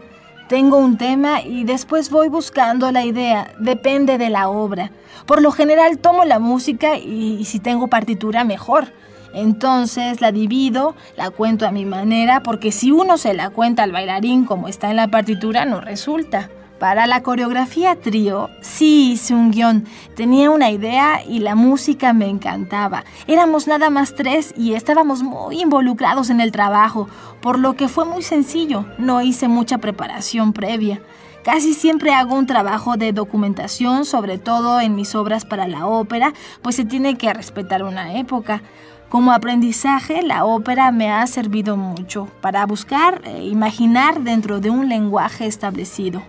Tengo 0.54 0.76
un 0.76 0.98
tema 0.98 1.42
y 1.42 1.64
después 1.64 2.10
voy 2.10 2.28
buscando 2.28 2.92
la 2.92 3.04
idea, 3.04 3.52
depende 3.58 4.18
de 4.18 4.30
la 4.30 4.48
obra. 4.48 4.92
Por 5.26 5.42
lo 5.42 5.50
general 5.50 5.98
tomo 5.98 6.24
la 6.24 6.38
música 6.38 6.96
y, 6.96 7.44
si 7.44 7.58
tengo 7.58 7.88
partitura 7.88 8.44
mejor. 8.44 8.92
Entonces 9.34 10.20
la 10.20 10.30
divido, 10.30 10.94
la 11.16 11.30
cuento 11.30 11.66
a 11.66 11.72
mi 11.72 11.84
manera, 11.84 12.44
porque 12.44 12.70
si 12.70 12.92
uno 12.92 13.18
se 13.18 13.34
la 13.34 13.50
cuenta 13.50 13.82
al 13.82 13.90
bailarín 13.90 14.44
como 14.44 14.68
está 14.68 14.90
en 14.90 14.96
la 14.96 15.08
partitura, 15.08 15.64
no 15.64 15.80
resulta. 15.80 16.48
Para 16.78 17.06
la 17.06 17.22
coreografía 17.22 17.94
trío, 18.00 18.50
sí 18.60 19.12
hice 19.12 19.32
un 19.32 19.52
guion. 19.52 19.84
Tenía 20.16 20.50
una 20.50 20.70
idea 20.70 21.24
y 21.24 21.38
la 21.38 21.54
música 21.54 22.12
me 22.12 22.28
encantaba. 22.28 23.04
Éramos 23.28 23.68
nada 23.68 23.90
más 23.90 24.14
tres 24.14 24.52
y 24.56 24.74
estábamos 24.74 25.22
muy 25.22 25.60
involucrados 25.62 26.30
en 26.30 26.40
el 26.40 26.50
trabajo, 26.50 27.08
por 27.40 27.60
lo 27.60 27.74
que 27.74 27.88
fue 27.88 28.04
muy 28.04 28.22
sencillo. 28.22 28.86
No 28.98 29.22
hice 29.22 29.46
mucha 29.46 29.78
preparación 29.78 30.52
previa. 30.52 31.00
Casi 31.44 31.74
siempre 31.74 32.12
hago 32.12 32.34
un 32.34 32.46
trabajo 32.46 32.96
de 32.96 33.12
documentación, 33.12 34.04
sobre 34.04 34.38
todo 34.38 34.80
en 34.80 34.96
mis 34.96 35.14
obras 35.14 35.44
para 35.44 35.68
la 35.68 35.86
ópera, 35.86 36.32
pues 36.60 36.74
se 36.74 36.84
tiene 36.84 37.16
que 37.16 37.32
respetar 37.32 37.84
una 37.84 38.18
época. 38.18 38.62
Como 39.10 39.30
aprendizaje, 39.30 40.22
la 40.22 40.44
ópera 40.44 40.90
me 40.90 41.12
ha 41.12 41.24
servido 41.28 41.76
mucho 41.76 42.28
para 42.40 42.66
buscar 42.66 43.20
e 43.24 43.44
imaginar 43.44 44.22
dentro 44.22 44.58
de 44.58 44.70
un 44.70 44.88
lenguaje 44.88 45.46
establecido. 45.46 46.22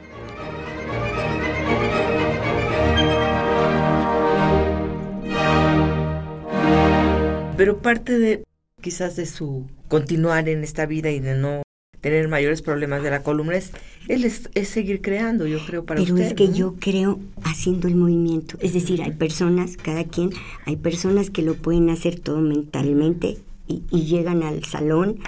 Pero 7.57 7.81
parte 7.81 8.17
de 8.19 8.43
quizás 8.81 9.15
de 9.15 9.25
su 9.25 9.65
continuar 9.87 10.49
en 10.49 10.63
esta 10.63 10.85
vida 10.85 11.09
y 11.09 11.19
de 11.19 11.35
no 11.35 11.61
tener 12.01 12.27
mayores 12.27 12.61
problemas 12.61 13.01
de 13.01 13.09
la 13.09 13.23
columna 13.23 13.55
es, 13.55 13.71
es, 14.07 14.67
seguir 14.67 15.01
creando, 15.01 15.47
yo 15.47 15.57
creo, 15.65 15.85
para 15.85 16.01
Pero 16.01 16.13
usted. 16.13 16.27
es 16.27 16.33
que 16.33 16.53
yo 16.53 16.75
creo 16.79 17.19
haciendo 17.43 17.87
el 17.87 17.95
movimiento. 17.95 18.57
Es 18.59 18.73
decir, 18.73 19.01
hay 19.01 19.11
personas, 19.11 19.77
cada 19.77 20.03
quien, 20.03 20.31
hay 20.65 20.75
personas 20.75 21.29
que 21.29 21.41
lo 21.41 21.55
pueden 21.55 21.89
hacer 21.89 22.19
todo 22.19 22.41
mentalmente 22.41 23.37
y, 23.67 23.81
llegan 23.91 24.43
al 24.43 24.63
salón 24.65 25.19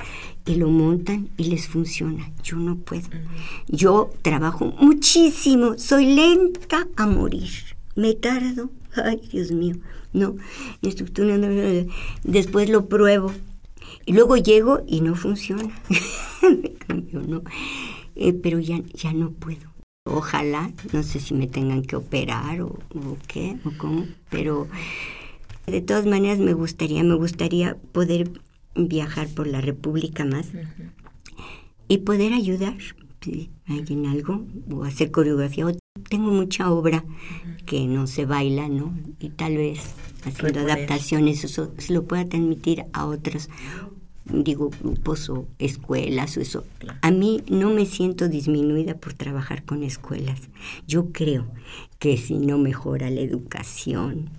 y 0.45 0.55
lo 0.55 0.69
montan 0.69 1.29
y 1.37 1.45
les 1.45 1.67
funciona. 1.67 2.31
Yo 2.43 2.57
no 2.57 2.75
puedo. 2.75 3.07
Yo 3.67 4.11
trabajo 4.21 4.65
muchísimo, 4.79 5.79
soy 5.79 6.13
lenta 6.13 6.87
a 6.95 7.07
morir. 7.07 7.76
Me 7.97 8.13
tardo. 8.13 8.69
Ay, 8.95 9.19
Dios 9.31 9.51
mío. 9.51 9.75
No, 10.13 10.35
después 12.23 12.69
lo 12.69 12.87
pruebo. 12.87 13.33
Y 14.05 14.13
luego 14.13 14.37
llego 14.37 14.83
y 14.87 15.01
no 15.01 15.15
funciona. 15.15 15.75
me 16.43 16.73
cambio, 16.73 17.21
¿no? 17.21 17.41
Eh, 18.15 18.33
pero 18.33 18.59
ya, 18.59 18.79
ya 18.93 19.13
no 19.13 19.31
puedo. 19.31 19.73
Ojalá, 20.05 20.71
no 20.93 21.01
sé 21.01 21.19
si 21.19 21.33
me 21.33 21.47
tengan 21.47 21.81
que 21.81 21.95
operar 21.95 22.61
o, 22.61 22.67
o 22.67 23.17
qué, 23.27 23.57
o 23.65 23.71
cómo, 23.77 24.05
pero 24.29 24.67
de 25.65 25.81
todas 25.81 26.05
maneras 26.05 26.39
me 26.39 26.53
gustaría, 26.53 27.03
me 27.03 27.15
gustaría 27.15 27.75
poder 27.91 28.31
viajar 28.75 29.27
por 29.27 29.47
la 29.47 29.59
República 29.59 30.23
más 30.23 30.47
y 31.89 31.97
poder 31.97 32.33
ayudar 32.33 32.77
en 33.67 34.05
algo 34.05 34.45
o 34.71 34.83
hacer 34.83 35.11
coreografía. 35.11 35.65
Tengo 36.09 36.31
mucha 36.31 36.71
obra 36.71 37.03
que 37.65 37.85
no 37.87 38.07
se 38.07 38.25
baila, 38.25 38.69
¿no? 38.69 38.93
Y 39.19 39.29
tal 39.29 39.57
vez 39.57 39.79
haciendo 40.25 40.61
adaptaciones 40.61 41.43
eso 41.43 41.73
se 41.77 41.93
lo 41.93 42.05
pueda 42.05 42.27
transmitir 42.27 42.85
a 42.93 43.05
otros 43.05 43.49
digo 44.29 44.69
grupos 44.81 45.29
o 45.29 45.47
escuelas 45.59 46.37
o 46.37 46.41
eso. 46.41 46.65
A 47.01 47.11
mí 47.11 47.41
no 47.49 47.69
me 47.69 47.85
siento 47.85 48.27
disminuida 48.27 48.95
por 48.95 49.13
trabajar 49.13 49.63
con 49.63 49.83
escuelas. 49.83 50.39
Yo 50.87 51.11
creo 51.11 51.47
que 51.99 52.17
si 52.17 52.37
no 52.37 52.57
mejora 52.57 53.09
la 53.09 53.21
educación, 53.21 54.29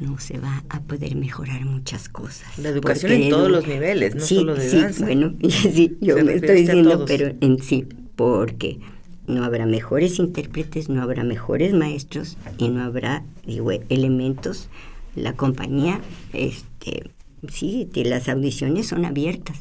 no 0.00 0.18
se 0.18 0.38
va 0.38 0.64
a 0.68 0.80
poder 0.80 1.14
mejorar 1.14 1.64
muchas 1.64 2.08
cosas. 2.08 2.58
La 2.58 2.70
educación 2.70 3.12
en 3.12 3.30
todos 3.30 3.50
los 3.50 3.66
niveles, 3.66 4.14
no 4.14 4.24
solo 4.24 4.54
de 4.54 4.92
sí, 4.92 5.02
Bueno, 5.02 5.34
sí, 5.48 5.96
yo 6.00 6.22
me 6.24 6.34
estoy 6.34 6.62
diciendo, 6.62 7.04
pero 7.06 7.34
en 7.40 7.62
sí, 7.62 7.86
porque 8.16 8.80
no 9.26 9.44
habrá 9.44 9.66
mejores 9.66 10.18
intérpretes, 10.18 10.88
no 10.88 11.02
habrá 11.02 11.24
mejores 11.24 11.72
maestros 11.74 12.36
y 12.58 12.68
no 12.68 12.82
habrá, 12.82 13.24
digo, 13.46 13.70
elementos. 13.70 14.68
La 15.14 15.34
compañía, 15.34 16.00
este, 16.32 17.10
sí, 17.48 17.88
las 17.94 18.28
audiciones 18.28 18.86
son 18.88 19.04
abiertas 19.04 19.58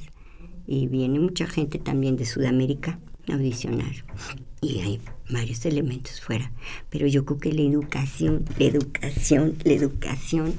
y 0.66 0.88
viene 0.88 1.20
mucha 1.20 1.48
gente 1.48 1.80
también 1.80 2.16
de 2.16 2.26
Sudamérica 2.26 3.00
a 3.30 3.34
audicionar 3.34 3.94
y 4.62 4.80
hay 4.80 5.00
varios 5.30 5.66
elementos 5.66 6.22
fuera. 6.22 6.52
Pero 6.90 7.08
yo 7.08 7.26
creo 7.26 7.40
que 7.40 7.54
la 7.54 7.62
educación, 7.62 8.46
la 8.58 8.66
educación, 8.66 9.56
la 9.64 9.74
educación, 9.74 10.54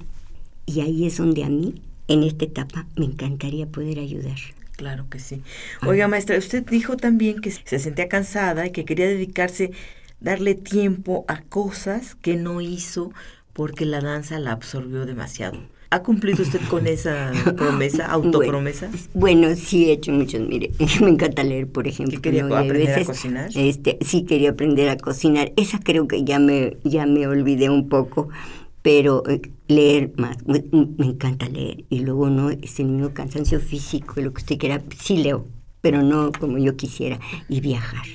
y 0.67 0.81
ahí 0.81 1.07
es 1.07 1.17
donde 1.17 1.45
a 1.45 1.49
mí, 1.49 1.75
en 2.09 2.25
esta 2.25 2.45
etapa, 2.45 2.87
me 2.97 3.05
encantaría 3.05 3.67
poder 3.67 3.99
ayudar. 4.01 4.39
Claro 4.77 5.07
que 5.09 5.19
sí. 5.19 5.43
Oiga, 5.87 6.09
maestra, 6.09 6.39
usted 6.39 6.65
dijo 6.65 6.97
también 6.97 7.41
que 7.41 7.51
se 7.51 7.79
sentía 7.79 8.09
cansada 8.09 8.67
y 8.67 8.71
que 8.71 8.85
quería 8.85 9.07
dedicarse, 9.07 9.71
darle 10.21 10.55
tiempo 10.55 11.25
a 11.29 11.43
cosas 11.43 12.15
que 12.15 12.37
no 12.37 12.61
hizo 12.61 13.13
porque 13.53 13.85
la 13.85 14.01
danza 14.01 14.39
la 14.39 14.53
absorbió 14.53 15.05
demasiado. 15.07 15.59
¿Ha 15.91 16.03
cumplido 16.03 16.43
usted 16.43 16.61
con 16.71 16.87
esa 16.87 17.33
promesa, 17.55 18.07
autopromesa? 18.07 18.89
Bueno, 19.13 19.49
bueno, 19.49 19.57
sí 19.57 19.91
he 19.91 19.93
hecho 19.93 20.11
muchos. 20.11 20.41
Mire, 20.41 20.71
me 21.03 21.11
encanta 21.11 21.45
leer, 21.45 21.69
por 21.69 21.87
ejemplo. 21.87 22.21
¿Quería 22.21 22.45
aprender 22.47 22.99
a 22.99 23.05
cocinar? 23.05 23.51
Este, 23.55 23.99
sí, 24.01 24.23
quería 24.25 24.51
aprender 24.51 24.89
a 24.89 24.97
cocinar. 24.97 25.53
Esa 25.57 25.79
creo 25.81 26.09
que 26.09 26.25
ya 26.25 26.39
me, 26.39 26.79
ya 26.83 27.05
me 27.05 27.27
olvidé 27.27 27.69
un 27.69 27.91
poco, 27.91 28.31
pero 28.83 29.23
eh, 29.29 29.41
leer 29.69 30.13
más. 30.17 30.37
Me, 30.47 30.65
encanta 31.07 31.49
leer. 31.49 31.85
Y 31.89 32.01
luego 32.01 32.29
no 32.31 32.51
es 32.51 32.79
el 32.81 32.87
mismo 32.87 33.15
cansancio 33.15 33.61
físico, 33.61 34.21
lo 34.21 34.33
que 34.33 34.43
usted 34.43 34.59
quiera. 34.59 34.83
Sí 34.99 35.17
leo, 35.17 35.47
pero 35.81 36.03
no 36.03 36.33
como 36.33 36.59
yo 36.59 36.77
quisiera. 36.77 37.19
Y 37.49 37.61
viajar. 37.61 38.07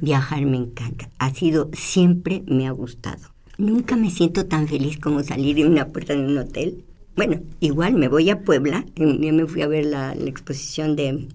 Viajar 0.00 0.44
me 0.46 0.56
encanta. 0.56 1.10
Ha 1.18 1.32
sido, 1.34 1.70
siempre 1.72 2.42
me 2.46 2.66
ha 2.66 2.70
gustado. 2.70 3.28
Nunca 3.58 3.96
me 3.96 4.10
siento 4.10 4.46
tan 4.46 4.66
feliz 4.68 4.98
como 4.98 5.22
salir 5.22 5.56
de 5.56 5.66
una 5.66 5.88
puerta 5.88 6.14
de 6.14 6.24
un 6.24 6.38
hotel 6.38 6.84
bueno, 7.16 7.40
igual 7.60 7.94
me 7.94 8.08
voy 8.08 8.30
a 8.30 8.40
Puebla, 8.40 8.86
yo 8.96 9.32
me 9.32 9.46
fui 9.46 9.62
a 9.62 9.68
ver 9.68 9.84
la, 9.84 10.12
exposición 10.12 10.96
de, 10.96 11.28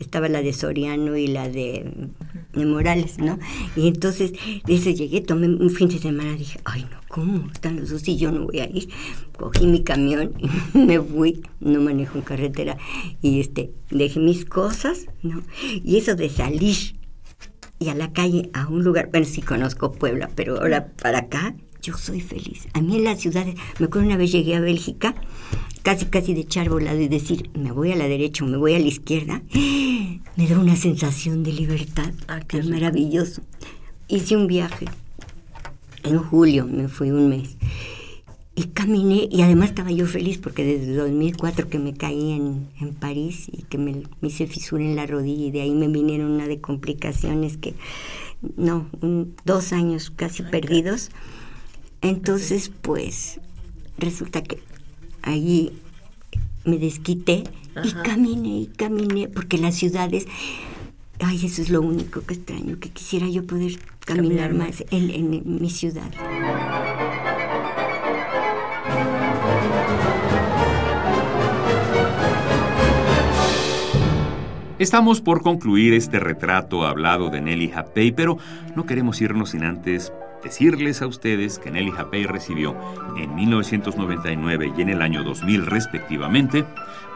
estaba 0.00 0.28
la 0.28 0.42
de 0.42 0.52
Soriano 0.52 1.16
y 1.16 1.28
la 1.28 1.48
de, 1.48 2.08
Morales, 2.54 3.18
¿no? 3.18 3.38
Y 3.76 3.86
entonces, 3.86 4.32
desde 4.66 4.94
llegué, 4.94 5.20
tomé 5.20 5.46
un 5.46 5.70
fin 5.70 5.88
de 5.88 5.98
semana, 5.98 6.34
dije, 6.34 6.58
ay 6.64 6.86
no, 6.90 6.98
¿cómo 7.08 7.48
están 7.52 7.78
los 7.78 7.90
dos 7.90 8.06
y 8.08 8.16
yo 8.16 8.32
no 8.32 8.46
voy 8.46 8.58
a 8.58 8.68
ir? 8.68 8.88
Cogí 9.36 9.66
mi 9.66 9.84
camión 9.84 10.34
me 10.74 11.00
fui, 11.00 11.42
no 11.60 11.80
manejo 11.80 12.18
en 12.18 12.24
carretera, 12.24 12.76
y 13.22 13.40
este, 13.40 13.70
dejé 13.90 14.18
mis 14.18 14.44
cosas, 14.44 15.06
¿no? 15.22 15.42
Y 15.84 15.96
eso 15.96 16.16
de 16.16 16.28
salir 16.28 16.98
y 17.78 17.88
a 17.88 17.94
la 17.94 18.12
calle, 18.12 18.50
a 18.52 18.68
un 18.68 18.84
lugar, 18.84 19.08
bueno, 19.10 19.26
sí 19.26 19.40
conozco 19.40 19.92
Puebla, 19.92 20.28
pero 20.34 20.60
ahora 20.60 20.92
para 21.00 21.20
acá, 21.20 21.54
yo 21.80 21.96
soy 21.96 22.20
feliz. 22.20 22.68
A 22.74 22.82
mí 22.82 22.96
en 22.96 23.04
las 23.04 23.20
ciudades, 23.20 23.54
me 23.78 23.86
acuerdo 23.86 24.06
una 24.06 24.18
vez 24.18 24.32
llegué 24.32 24.54
a 24.54 24.60
Bélgica, 24.60 25.14
casi 25.82 26.06
casi 26.06 26.34
de 26.34 26.40
echar 26.40 26.68
volado 26.68 27.00
y 27.00 27.08
decir, 27.08 27.50
me 27.54 27.72
voy 27.72 27.92
a 27.92 27.96
la 27.96 28.08
derecha 28.08 28.44
o 28.44 28.48
me 28.48 28.56
voy 28.56 28.74
a 28.74 28.78
la 28.78 28.86
izquierda, 28.86 29.42
me 29.52 30.46
da 30.46 30.58
una 30.58 30.76
sensación 30.76 31.42
de 31.42 31.52
libertad, 31.52 32.12
ah, 32.28 32.40
qué 32.40 32.62
maravilloso. 32.62 33.42
Hice 34.08 34.36
un 34.36 34.46
viaje, 34.46 34.86
en 36.02 36.18
julio 36.18 36.66
me 36.66 36.88
fui 36.88 37.10
un 37.10 37.28
mes, 37.28 37.56
y 38.54 38.64
caminé, 38.64 39.28
y 39.30 39.42
además 39.42 39.70
estaba 39.70 39.90
yo 39.90 40.06
feliz 40.06 40.38
porque 40.38 40.64
desde 40.64 40.94
2004 40.94 41.68
que 41.68 41.78
me 41.78 41.94
caí 41.94 42.32
en, 42.32 42.68
en 42.80 42.94
París 42.94 43.48
y 43.50 43.62
que 43.62 43.78
me, 43.78 44.02
hice 44.22 44.46
fisura 44.46 44.84
en 44.84 44.96
la 44.96 45.06
rodilla 45.06 45.46
y 45.46 45.50
de 45.50 45.62
ahí 45.62 45.74
me 45.74 45.88
vinieron 45.88 46.32
una 46.32 46.46
de 46.46 46.60
complicaciones 46.60 47.56
que, 47.56 47.74
no, 48.56 48.86
dos 49.44 49.72
años 49.72 50.10
casi 50.10 50.42
perdidos. 50.42 51.10
Entonces, 52.02 52.70
pues, 52.82 53.40
resulta 53.98 54.42
que 54.42 54.58
allí 55.22 55.72
me 56.64 56.78
desquité 56.78 57.44
y 57.82 57.92
caminé 58.04 58.60
y 58.60 58.66
caminé, 58.66 59.28
porque 59.28 59.58
las 59.58 59.74
ciudades, 59.74 60.26
ay, 61.20 61.44
eso 61.44 61.62
es 61.62 61.70
lo 61.70 61.80
único 61.80 62.22
que 62.22 62.34
extraño, 62.34 62.78
que 62.78 62.90
quisiera 62.90 63.28
yo 63.28 63.46
poder 63.46 63.78
caminar, 64.04 64.54
más 64.54 64.84
en, 64.90 65.10
en 65.10 65.60
mi 65.60 65.70
ciudad. 65.70 66.10
Estamos 74.80 75.20
por 75.20 75.42
concluir 75.42 75.92
este 75.92 76.18
retrato 76.20 76.86
hablado 76.86 77.28
de 77.28 77.42
Nelly 77.42 77.68
Japey, 77.68 78.12
pero 78.12 78.38
no 78.74 78.86
queremos 78.86 79.20
irnos 79.20 79.50
sin 79.50 79.62
antes 79.62 80.10
decirles 80.42 81.02
a 81.02 81.06
ustedes 81.06 81.58
que 81.58 81.70
Nelly 81.70 81.90
Japey 81.90 82.24
recibió 82.24 82.76
en 83.16 83.34
1999 83.34 84.72
y 84.76 84.82
en 84.82 84.88
el 84.88 85.02
año 85.02 85.22
2000 85.22 85.66
respectivamente 85.66 86.64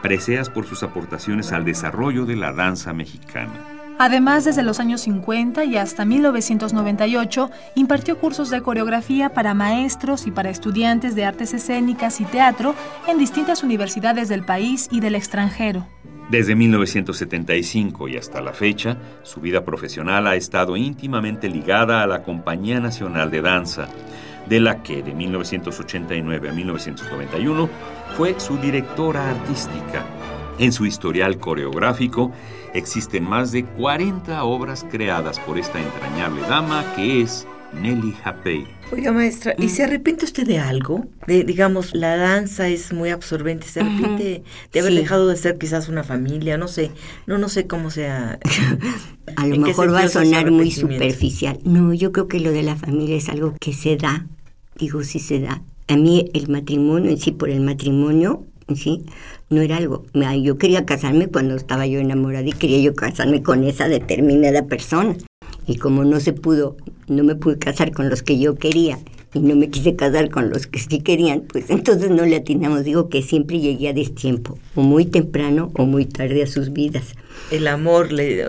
preseas 0.01 0.49
por 0.49 0.65
sus 0.65 0.83
aportaciones 0.83 1.51
al 1.51 1.65
desarrollo 1.65 2.25
de 2.25 2.35
la 2.35 2.53
danza 2.53 2.93
mexicana. 2.93 3.53
Además, 3.97 4.43
desde 4.43 4.61
los 4.61 4.81
años 4.81 5.01
50 5.01 5.63
y 5.63 5.77
hasta 5.77 6.03
1998, 6.03 7.49
impartió 7.75 8.19
cursos 8.19 8.49
de 8.49 8.61
coreografía 8.61 9.29
para 9.29 9.53
maestros 9.53 10.27
y 10.27 10.31
para 10.31 10.49
estudiantes 10.49 11.15
de 11.15 11.23
artes 11.23 11.53
escénicas 11.53 12.19
y 12.19 12.25
teatro 12.25 12.75
en 13.07 13.17
distintas 13.17 13.63
universidades 13.63 14.27
del 14.27 14.43
país 14.43 14.89
y 14.91 14.99
del 14.99 15.15
extranjero. 15.15 15.87
Desde 16.29 16.55
1975 16.55 18.07
y 18.07 18.17
hasta 18.17 18.41
la 18.41 18.51
fecha, 18.51 18.97
su 19.21 19.41
vida 19.41 19.63
profesional 19.63 20.25
ha 20.25 20.35
estado 20.35 20.75
íntimamente 20.75 21.47
ligada 21.47 22.01
a 22.01 22.07
la 22.07 22.23
Compañía 22.23 22.79
Nacional 22.79 23.29
de 23.29 23.41
Danza, 23.41 23.87
de 24.47 24.59
la 24.59 24.81
que 24.81 25.03
de 25.03 25.13
1989 25.13 26.49
a 26.49 26.51
1991 26.51 27.69
fue 28.17 28.39
su 28.39 28.57
directora 28.57 29.29
artística. 29.29 30.03
En 30.57 30.71
su 30.71 30.87
historial 30.87 31.37
coreográfico 31.37 32.31
existen 32.73 33.23
más 33.23 33.51
de 33.51 33.63
40 33.63 34.43
obras 34.45 34.83
creadas 34.89 35.39
por 35.39 35.59
esta 35.59 35.79
entrañable 35.79 36.41
dama 36.41 36.83
que 36.95 37.21
es 37.21 37.47
Nelly 37.81 38.13
Japey. 38.23 38.67
Oiga, 38.91 39.11
maestra, 39.11 39.55
¿y 39.57 39.69
se 39.69 39.81
mm. 39.81 39.85
arrepiente 39.85 40.25
usted 40.25 40.45
de 40.45 40.59
algo? 40.59 41.05
De, 41.27 41.43
digamos, 41.43 41.93
la 41.95 42.17
danza 42.17 42.67
es 42.67 42.93
muy 42.93 43.09
absorbente, 43.09 43.67
¿se 43.67 43.81
arrepiente 43.81 44.43
de 44.71 44.79
haber 44.79 44.93
dejado 44.93 45.27
de 45.27 45.35
ser 45.35 45.57
quizás 45.57 45.89
una 45.89 46.03
familia? 46.03 46.57
No 46.57 46.67
sé, 46.67 46.91
no, 47.25 47.37
no 47.37 47.49
sé 47.49 47.67
cómo 47.67 47.89
sea. 47.89 48.39
a 49.35 49.47
lo 49.47 49.57
mejor 49.57 49.93
va 49.93 50.01
a 50.01 50.07
sonar 50.09 50.51
muy 50.51 50.71
superficial. 50.71 51.59
No, 51.63 51.93
yo 51.93 52.11
creo 52.11 52.27
que 52.27 52.39
lo 52.39 52.51
de 52.51 52.63
la 52.63 52.75
familia 52.75 53.15
es 53.15 53.29
algo 53.29 53.55
que 53.59 53.73
se 53.73 53.97
da, 53.97 54.27
digo, 54.77 55.03
sí 55.03 55.19
se 55.19 55.39
da. 55.39 55.61
A 55.87 55.97
mí 55.97 56.29
el 56.33 56.47
matrimonio 56.49 57.11
en 57.11 57.17
sí, 57.17 57.31
por 57.31 57.49
el 57.49 57.61
matrimonio, 57.61 58.45
¿sí? 58.75 59.05
No 59.49 59.61
era 59.61 59.77
algo. 59.77 60.05
Yo 60.41 60.57
quería 60.57 60.85
casarme 60.85 61.27
cuando 61.27 61.55
estaba 61.55 61.85
yo 61.85 61.99
enamorada 61.99 62.47
y 62.47 62.53
quería 62.53 62.79
yo 62.79 62.95
casarme 62.95 63.43
con 63.43 63.63
esa 63.63 63.87
determinada 63.87 64.65
persona. 64.65 65.15
Y 65.67 65.77
como 65.77 66.03
no 66.03 66.19
se 66.19 66.33
pudo, 66.33 66.77
no 67.07 67.23
me 67.23 67.35
pude 67.35 67.57
casar 67.57 67.91
con 67.91 68.09
los 68.09 68.23
que 68.23 68.39
yo 68.39 68.55
quería 68.55 68.99
y 69.35 69.39
no 69.39 69.55
me 69.55 69.69
quise 69.69 69.95
casar 69.95 70.29
con 70.29 70.49
los 70.49 70.65
que 70.65 70.79
sí 70.79 71.01
querían, 71.01 71.41
pues 71.41 71.69
entonces 71.69 72.09
no 72.09 72.25
le 72.25 72.37
atinamos. 72.37 72.85
Digo 72.85 73.09
que 73.09 73.21
siempre 73.21 73.59
llegué 73.59 73.89
a 73.89 73.93
destiempo, 73.93 74.57
o 74.75 74.81
muy 74.81 75.05
temprano 75.05 75.71
o 75.75 75.85
muy 75.85 76.05
tarde 76.05 76.43
a 76.43 76.47
sus 76.47 76.71
vidas. 76.71 77.15
El 77.51 77.67
amor 77.67 78.13
le... 78.13 78.45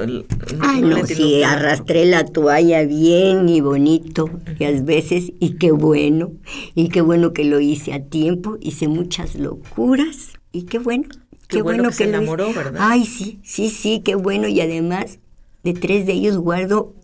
Ay, 0.60 0.82
no, 0.82 1.04
sí, 1.04 1.42
arrastré 1.42 2.06
la 2.06 2.24
toalla 2.24 2.84
bien 2.84 3.48
y 3.48 3.60
bonito, 3.60 4.30
y 4.58 4.64
a 4.64 4.70
veces, 4.80 5.32
y 5.40 5.54
qué 5.54 5.72
bueno, 5.72 6.32
y 6.76 6.88
qué 6.88 7.00
bueno 7.00 7.32
que 7.32 7.44
lo 7.44 7.58
hice 7.58 7.92
a 7.92 8.04
tiempo, 8.04 8.56
hice 8.60 8.86
muchas 8.86 9.34
locuras, 9.34 10.30
y 10.52 10.62
qué 10.62 10.78
bueno. 10.78 11.08
Qué, 11.48 11.62
bueno, 11.62 11.90
que, 11.90 11.94
se 11.94 12.04
enamoró, 12.04 12.52
¿verdad? 12.52 12.80
Ay, 12.80 13.04
sí, 13.04 13.38
sí, 13.44 13.70
sí, 13.70 14.02
qué 14.04 14.16
bueno. 14.16 14.48
Y 14.48 14.60
además, 14.60 15.20
de 15.62 15.74
tres 15.74 16.04
de 16.04 16.14
ellos 16.14 16.38
guardo 16.38 16.95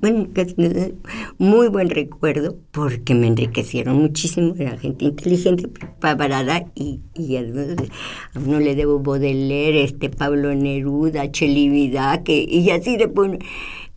bueno, 0.00 0.28
muy 1.38 1.68
buen 1.68 1.90
recuerdo 1.90 2.56
porque 2.70 3.14
me 3.14 3.26
enriquecieron 3.26 3.98
muchísimo, 3.98 4.54
era 4.58 4.76
gente 4.78 5.04
inteligente, 5.04 5.68
preparada 5.68 6.66
y, 6.74 7.00
y 7.14 7.36
a 7.36 7.42
uno 8.34 8.60
le 8.60 8.74
debo 8.74 8.98
Baudelaire, 9.00 9.84
este 9.84 10.10
Pablo 10.10 10.54
Neruda, 10.54 11.30
Chelivida, 11.30 12.22
que 12.22 12.42
y 12.42 12.70
así 12.70 12.96
de 12.96 13.06
bueno. 13.06 13.38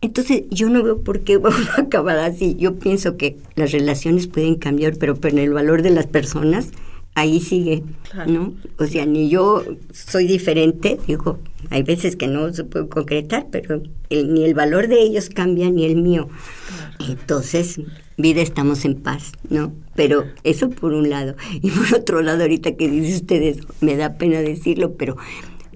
Entonces 0.00 0.42
yo 0.50 0.68
no 0.68 0.82
veo 0.82 1.02
por 1.02 1.20
qué 1.20 1.36
vamos 1.38 1.68
a 1.76 1.82
acabar 1.82 2.18
así. 2.18 2.56
Yo 2.58 2.76
pienso 2.76 3.16
que 3.16 3.36
las 3.56 3.72
relaciones 3.72 4.26
pueden 4.26 4.56
cambiar, 4.56 4.96
pero, 4.98 5.16
pero 5.16 5.36
en 5.36 5.44
el 5.44 5.52
valor 5.52 5.82
de 5.82 5.90
las 5.90 6.06
personas 6.06 6.70
ahí 7.14 7.40
sigue, 7.40 7.82
¿no? 8.26 8.54
O 8.78 8.86
sea, 8.86 9.06
ni 9.06 9.28
yo 9.28 9.64
soy 9.92 10.26
diferente, 10.26 10.98
digo, 11.06 11.38
hay 11.70 11.82
veces 11.82 12.16
que 12.16 12.26
no 12.26 12.52
se 12.52 12.64
puede 12.64 12.88
concretar, 12.88 13.46
pero 13.50 13.82
ni 14.10 14.44
el 14.44 14.54
valor 14.54 14.88
de 14.88 15.00
ellos 15.00 15.28
cambia 15.28 15.70
ni 15.70 15.84
el 15.84 15.96
mío. 15.96 16.28
Entonces, 17.08 17.80
vida 18.16 18.42
estamos 18.42 18.84
en 18.84 18.96
paz, 18.96 19.32
¿no? 19.48 19.72
Pero 19.94 20.24
eso 20.42 20.70
por 20.70 20.92
un 20.92 21.10
lado. 21.10 21.36
Y 21.62 21.70
por 21.70 21.94
otro 21.94 22.22
lado, 22.22 22.42
ahorita 22.42 22.76
que 22.76 22.88
dice 22.88 23.16
ustedes, 23.16 23.58
me 23.80 23.96
da 23.96 24.14
pena 24.14 24.40
decirlo, 24.40 24.94
pero 24.94 25.16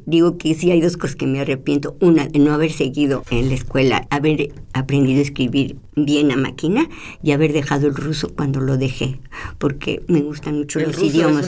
digo 0.09 0.39
que 0.39 0.55
sí 0.55 0.71
hay 0.71 0.81
dos 0.81 0.97
cosas 0.97 1.17
que 1.17 1.27
me 1.27 1.41
arrepiento. 1.41 1.97
Una, 2.01 2.27
de 2.27 2.39
no 2.39 2.53
haber 2.53 2.73
seguido 2.73 3.25
en 3.31 3.49
la 3.49 3.55
escuela, 3.55 4.07
haber 4.11 4.53
aprendido 4.73 5.19
a 5.21 5.23
escribir 5.23 5.77
bien 5.97 6.33
a 6.33 6.37
máquina 6.37 6.89
y 7.23 7.33
haber 7.33 7.53
dejado 7.53 7.89
el 7.89 7.95
ruso 7.95 8.33
cuando 8.35 8.61
lo 8.61 8.79
dejé, 8.79 9.21
porque 9.59 10.03
me 10.09 10.23
gustan 10.23 10.57
mucho 10.57 10.81
los 10.81 11.01
idiomas. 11.03 11.47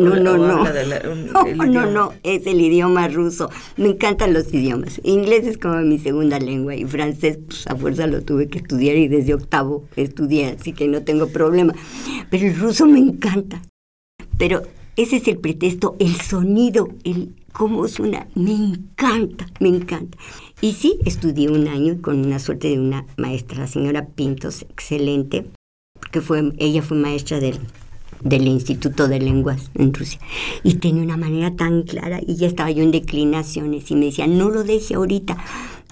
no, 0.00 0.16
no, 0.16 0.36
no. 0.38 0.64
no, 0.64 1.66
no, 1.66 1.90
no, 1.90 2.12
es 2.22 2.46
el 2.46 2.60
idioma 2.60 3.08
ruso. 3.08 3.50
Me 3.76 3.88
encantan 3.88 4.32
los 4.32 4.52
idiomas. 4.52 5.00
Inglés 5.04 5.46
es 5.46 5.58
como 5.58 5.76
mi 5.82 5.98
segunda 5.98 6.38
lengua 6.38 6.74
y 6.74 6.86
francés, 6.86 7.38
pues 7.46 7.66
a 7.66 7.76
fuerza 7.76 8.06
lo 8.06 8.22
tuve 8.22 8.48
que 8.48 8.58
estudiar 8.58 8.96
y 8.96 9.08
desde 9.08 9.34
octavo 9.34 9.84
estudié, 9.96 10.56
así 10.58 10.72
que 10.72 10.88
no 10.88 11.02
tengo 11.02 11.28
problema. 11.28 11.74
Pero 12.30 12.46
el 12.46 12.56
ruso 12.56 12.86
me 12.86 12.98
encanta. 12.98 13.60
Pero 14.38 14.62
ese 14.96 15.16
es 15.16 15.28
el 15.28 15.38
pretexto, 15.38 15.96
el 15.98 16.14
sonido, 16.20 16.88
el 17.04 17.34
cómo 17.54 17.86
suena, 17.86 18.26
me 18.34 18.50
encanta, 18.50 19.46
me 19.60 19.68
encanta. 19.68 20.18
Y 20.60 20.72
sí, 20.72 20.98
estudié 21.06 21.48
un 21.48 21.68
año 21.68 22.02
con 22.02 22.18
una 22.18 22.40
suerte 22.40 22.68
de 22.68 22.80
una 22.80 23.06
maestra, 23.16 23.60
la 23.60 23.66
señora 23.68 24.08
Pintos, 24.08 24.62
excelente, 24.62 25.46
porque 25.94 26.20
fue, 26.20 26.52
ella 26.58 26.82
fue 26.82 26.96
maestra 26.96 27.38
del, 27.38 27.60
del 28.22 28.48
Instituto 28.48 29.06
de 29.06 29.20
Lenguas 29.20 29.70
en 29.74 29.94
Rusia. 29.94 30.18
Y 30.64 30.74
tenía 30.74 31.04
una 31.04 31.16
manera 31.16 31.54
tan 31.54 31.84
clara 31.84 32.20
y 32.26 32.34
ya 32.34 32.48
estaba 32.48 32.72
yo 32.72 32.82
en 32.82 32.90
declinaciones 32.90 33.88
y 33.88 33.94
me 33.94 34.06
decía, 34.06 34.26
no 34.26 34.50
lo 34.50 34.64
deje 34.64 34.94
ahorita, 34.94 35.36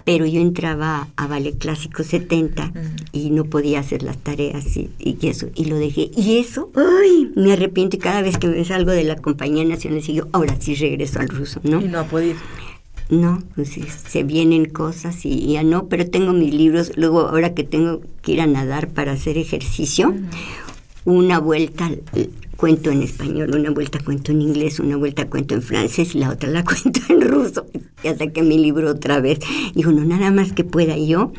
pero 0.05 0.27
yo 0.27 0.41
entraba 0.41 1.09
a 1.17 1.27
Ballet 1.27 1.57
Clásico 1.57 2.03
70 2.03 2.73
y 3.13 3.31
no 3.31 3.45
podía 3.45 3.81
hacer 3.81 4.03
las 4.03 4.19
tareas 4.19 4.65
y, 4.77 4.91
eso, 5.23 5.49
y 5.55 5.67
lo 5.67 5.77
dejé. 5.77 6.11
Y 6.17 6.39
eso, 6.39 6.71
¡ay! 6.75 7.31
Me 7.37 7.53
arrepiento 7.53 7.97
y 7.97 7.99
cada 7.99 8.23
vez 8.23 8.39
que 8.39 8.49
me 8.49 8.65
salgo 8.65 8.91
de 8.91 9.05
la 9.05 9.17
compañía 9.17 9.65
nacional, 9.65 10.03
sigo, 10.03 10.29
ahora 10.33 10.57
sí 10.61 10.75
regreso 10.75 11.21
al 11.21 11.29
ruso, 11.29 11.61
¿no? 11.63 11.81
Y 11.81 11.89
no 11.89 12.01
ha 12.01 12.05
podido. 12.05 12.37
No, 13.11 13.43
pues 13.55 13.71
se 14.09 14.23
vienen 14.23 14.65
cosas 14.67 15.27
y 15.27 15.53
ya 15.53 15.63
no, 15.63 15.87
pero 15.89 16.09
tengo 16.09 16.33
mis 16.33 16.55
libros. 16.55 16.93
Luego, 16.97 17.21
ahora 17.21 17.53
que 17.53 17.63
tengo 17.63 18.01
que 18.23 18.33
ir 18.33 18.41
a 18.41 18.47
nadar 18.47 18.89
para 18.89 19.13
hacer 19.13 19.37
ejercicio, 19.37 20.15
una 21.05 21.39
vuelta 21.39 21.91
cuento 22.63 22.93
en 22.93 23.03
español, 23.03 23.57
una 23.57 23.73
vuelta 23.73 23.99
cuento 23.99 24.31
en 24.31 24.41
inglés, 24.41 24.79
una 24.79 24.97
vuelta 24.97 25.29
cuento 25.29 25.57
en 25.57 25.63
francés 25.63 26.15
y 26.15 26.19
la 26.19 26.31
otra 26.31 26.49
la 26.49 26.63
cuento 26.65 27.01
en 27.09 27.21
ruso. 27.21 27.67
Ya 28.05 28.17
saqué 28.17 28.41
mi 28.43 28.57
libro 28.57 28.89
otra 28.89 29.21
vez. 29.21 29.41
Digo, 29.75 29.91
no, 29.91 30.05
nada 30.05 30.31
más 30.31 30.53
que 30.53 30.63
pueda 30.63 30.97
yo, 30.97 31.33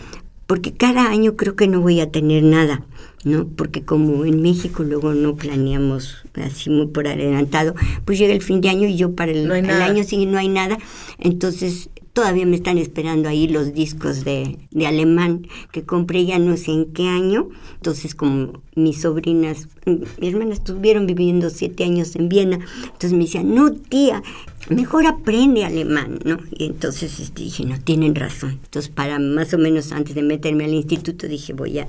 porque 0.48 0.74
cada 0.74 1.10
año 1.10 1.38
creo 1.38 1.56
que 1.56 1.70
no 1.70 1.80
voy 1.80 2.02
a 2.02 2.12
tener 2.12 2.44
nada, 2.44 2.84
¿no? 3.24 3.48
Porque 3.48 3.86
como 3.86 4.26
en 4.26 4.42
México 4.42 4.84
luego 4.84 5.14
no 5.14 5.38
planeamos 5.38 6.26
así 6.34 6.70
muy 6.70 6.88
por 6.88 7.08
adelantado, 7.08 7.74
pues 8.04 8.20
llega 8.20 8.34
el 8.34 8.42
fin 8.42 8.60
de 8.60 8.68
año 8.68 8.90
y 8.90 8.98
yo 8.98 9.16
para 9.16 9.32
el, 9.32 9.50
el 9.50 9.70
año 9.70 10.04
siguiente 10.04 10.34
no 10.34 10.40
hay 10.40 10.50
nada. 10.50 10.78
Entonces 11.20 11.90
Todavía 12.14 12.46
me 12.46 12.56
están 12.56 12.78
esperando 12.78 13.28
ahí 13.28 13.48
los 13.48 13.74
discos 13.74 14.24
de, 14.24 14.60
de, 14.70 14.88
alemán 14.88 15.48
que 15.72 15.84
compré 15.84 16.26
ya 16.26 16.38
no 16.38 16.58
sé 16.58 16.72
en 16.72 16.94
qué 16.94 17.08
año. 17.08 17.50
Entonces, 17.76 18.14
como 18.14 18.62
mis 18.76 19.02
sobrinas, 19.02 19.68
mi 19.86 20.28
hermana 20.28 20.54
estuvieron 20.54 21.08
viviendo 21.08 21.50
siete 21.50 21.84
años 21.84 22.16
en 22.16 22.30
Viena, 22.30 22.60
entonces 22.84 23.14
me 23.14 23.26
decían, 23.26 23.54
no 23.56 23.72
tía, 23.72 24.22
mejor 24.70 25.08
aprende 25.08 25.66
alemán, 25.66 26.20
¿no? 26.24 26.38
Y 26.52 26.66
entonces 26.66 27.20
este, 27.20 27.44
dije, 27.44 27.66
no, 27.66 27.80
tienen 27.80 28.16
razón. 28.16 28.60
Entonces, 28.64 28.92
para 28.92 29.20
más 29.20 29.54
o 29.54 29.58
menos 29.58 29.92
antes 29.92 30.16
de 30.16 30.22
meterme 30.22 30.66
al 30.66 30.74
instituto, 30.74 31.28
dije, 31.28 31.54
voy 31.54 31.80
a, 31.80 31.88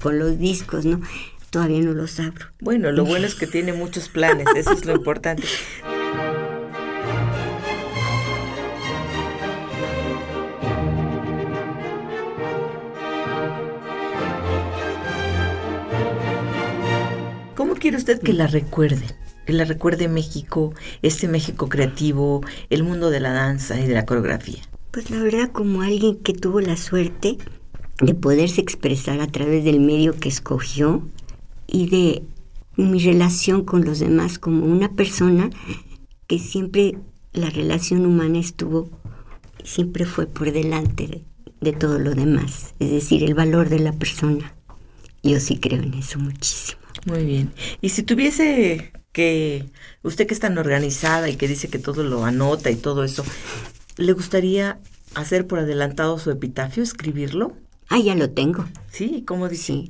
con 0.00 0.18
los 0.18 0.38
discos, 0.38 0.84
¿no? 0.84 1.00
Todavía 1.50 1.80
no 1.80 1.92
los 1.92 2.18
abro. 2.18 2.46
Bueno, 2.60 2.90
lo 2.92 3.04
bueno 3.04 3.26
es 3.26 3.34
que 3.34 3.46
tiene 3.46 3.72
muchos 3.72 4.08
planes, 4.08 4.46
eso 4.56 4.72
es 4.72 4.84
lo 4.84 4.94
importante. 4.94 5.44
quiere 17.86 17.98
usted 17.98 18.20
que 18.20 18.32
la 18.32 18.48
recuerde? 18.48 19.06
que 19.46 19.52
le 19.52 19.64
recuerde 19.64 20.08
México, 20.08 20.74
este 21.02 21.28
México 21.28 21.68
creativo, 21.68 22.40
el 22.68 22.82
mundo 22.82 23.10
de 23.10 23.20
la 23.20 23.30
danza 23.30 23.80
y 23.80 23.86
de 23.86 23.94
la 23.94 24.04
coreografía? 24.04 24.60
Pues 24.90 25.08
la 25.08 25.22
verdad, 25.22 25.52
como 25.52 25.82
alguien 25.82 26.16
que 26.16 26.32
tuvo 26.32 26.60
la 26.60 26.76
suerte 26.76 27.38
de 28.00 28.14
poderse 28.14 28.60
expresar 28.60 29.20
a 29.20 29.28
través 29.28 29.62
del 29.62 29.78
medio 29.78 30.18
que 30.18 30.28
escogió 30.28 31.06
y 31.68 31.88
de 31.88 32.24
mi 32.74 32.98
relación 32.98 33.62
con 33.64 33.84
los 33.84 34.00
demás 34.00 34.40
como 34.40 34.66
una 34.66 34.90
persona 34.94 35.50
que 36.26 36.40
siempre 36.40 36.98
la 37.34 37.50
relación 37.50 38.04
humana 38.04 38.40
estuvo, 38.40 38.90
siempre 39.62 40.06
fue 40.06 40.26
por 40.26 40.50
delante 40.50 41.06
de, 41.06 41.24
de 41.60 41.72
todo 41.72 42.00
lo 42.00 42.16
demás, 42.16 42.74
es 42.80 42.90
decir, 42.90 43.22
el 43.22 43.34
valor 43.34 43.68
de 43.68 43.78
la 43.78 43.92
persona. 43.92 44.56
Yo 45.22 45.38
sí 45.38 45.58
creo 45.60 45.80
en 45.80 45.94
eso 45.94 46.18
muchísimo. 46.18 46.85
Muy 47.06 47.24
bien. 47.24 47.52
Y 47.80 47.90
si 47.90 48.02
tuviese 48.02 48.92
que, 49.12 49.64
usted 50.02 50.26
que 50.26 50.34
es 50.34 50.40
tan 50.40 50.58
organizada 50.58 51.30
y 51.30 51.36
que 51.36 51.48
dice 51.48 51.68
que 51.68 51.78
todo 51.78 52.02
lo 52.02 52.24
anota 52.24 52.70
y 52.70 52.76
todo 52.76 53.04
eso, 53.04 53.24
¿le 53.96 54.12
gustaría 54.12 54.80
hacer 55.14 55.46
por 55.46 55.60
adelantado 55.60 56.18
su 56.18 56.30
epitafio, 56.32 56.82
escribirlo? 56.82 57.54
Ah, 57.88 58.00
ya 58.00 58.16
lo 58.16 58.30
tengo. 58.30 58.66
Sí, 58.90 59.22
¿cómo 59.24 59.48
dice? 59.48 59.84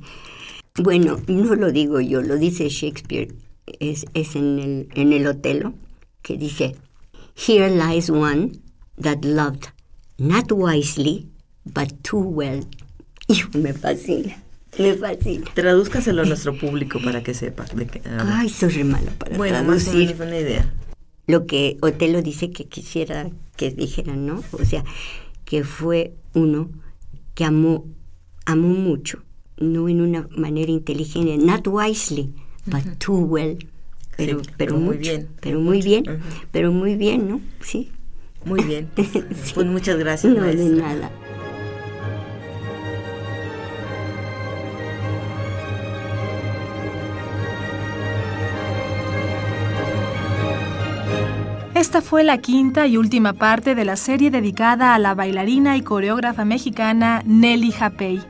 Bueno, 0.77 1.19
no 1.27 1.55
lo 1.55 1.73
digo 1.73 2.01
yo, 2.01 2.21
lo 2.21 2.37
dice 2.37 2.69
Shakespeare, 2.69 3.35
es, 3.81 4.05
es 4.13 4.37
en, 4.37 4.59
el, 4.59 4.89
en 4.95 5.15
el 5.15 5.27
Otelo, 5.27 5.73
que 6.21 6.37
dice, 6.37 6.77
Here 7.35 7.71
lies 7.71 8.11
one 8.11 8.61
that 9.01 9.25
loved 9.25 9.69
not 10.19 10.53
wisely, 10.53 11.31
but 11.65 12.03
too 12.03 12.21
well. 12.21 12.61
Y 13.29 13.43
me 13.59 13.73
fascina. 13.73 14.46
Me 14.79 14.95
fascina. 14.95 15.47
Tradúzcaselo 15.55 16.23
a 16.23 16.25
nuestro 16.25 16.57
público 16.59 16.99
para 17.03 17.23
que 17.23 17.35
sepa. 17.35 17.65
De 17.65 17.89
Ay, 18.19 18.49
soy 18.49 18.71
re 18.71 18.85
mala 18.85 19.11
para 19.19 19.37
bueno, 19.37 19.59
traducir. 19.59 20.15
Bueno, 20.17 20.33
una 20.33 20.41
idea. 20.41 20.75
Lo 21.27 21.47
que 21.47 21.77
Otelo 21.81 22.23
dice 22.23 22.51
que 22.51 22.67
quisiera 22.67 23.31
que 23.57 23.71
dijeran, 23.71 24.27
¿no? 24.27 24.43
O 24.53 24.65
sea, 24.65 24.85
que 25.45 25.65
fue 25.65 26.13
uno 26.35 26.71
que 27.35 27.45
amó, 27.45 27.87
amó 28.45 28.69
mucho, 28.69 29.23
no 29.57 29.89
en 29.89 30.01
una 30.01 30.29
manera 30.31 30.71
inteligente, 30.71 31.37
not 31.39 31.67
wisely, 31.67 32.33
but 32.67 32.83
too 32.99 33.19
well. 33.19 33.59
Pero, 34.17 34.41
pero, 34.57 34.79
muy 34.79 34.97
bien. 34.97 35.29
Pero 35.41 35.61
muy 35.61 35.83
bien, 35.83 36.05
pero 36.51 36.73
muy 36.73 36.95
bien, 36.97 37.29
¿no? 37.29 37.41
Sí. 37.61 37.91
Muy 38.45 38.63
bien. 38.63 38.89
Pues 39.55 39.67
muchas 39.67 39.99
gracias. 39.99 40.33
No, 40.33 40.43
de 40.43 40.55
nada. 40.55 41.11
Esta 51.97 52.11
fue 52.11 52.25
la 52.25 52.37
quinta 52.37 52.87
y 52.87 52.99
última 52.99 53.33
parte 53.33 53.75
de 53.75 53.87
la 53.87 53.97
serie 53.97 54.31
dedicada 54.31 54.95
a 54.95 54.99
la 54.99 55.15
bailarina 55.15 55.79
y 55.79 55.81
coreógrafa 55.81 56.45
mexicana 56.45 57.23
Nelly 57.25 57.73
Japey. 57.73 58.21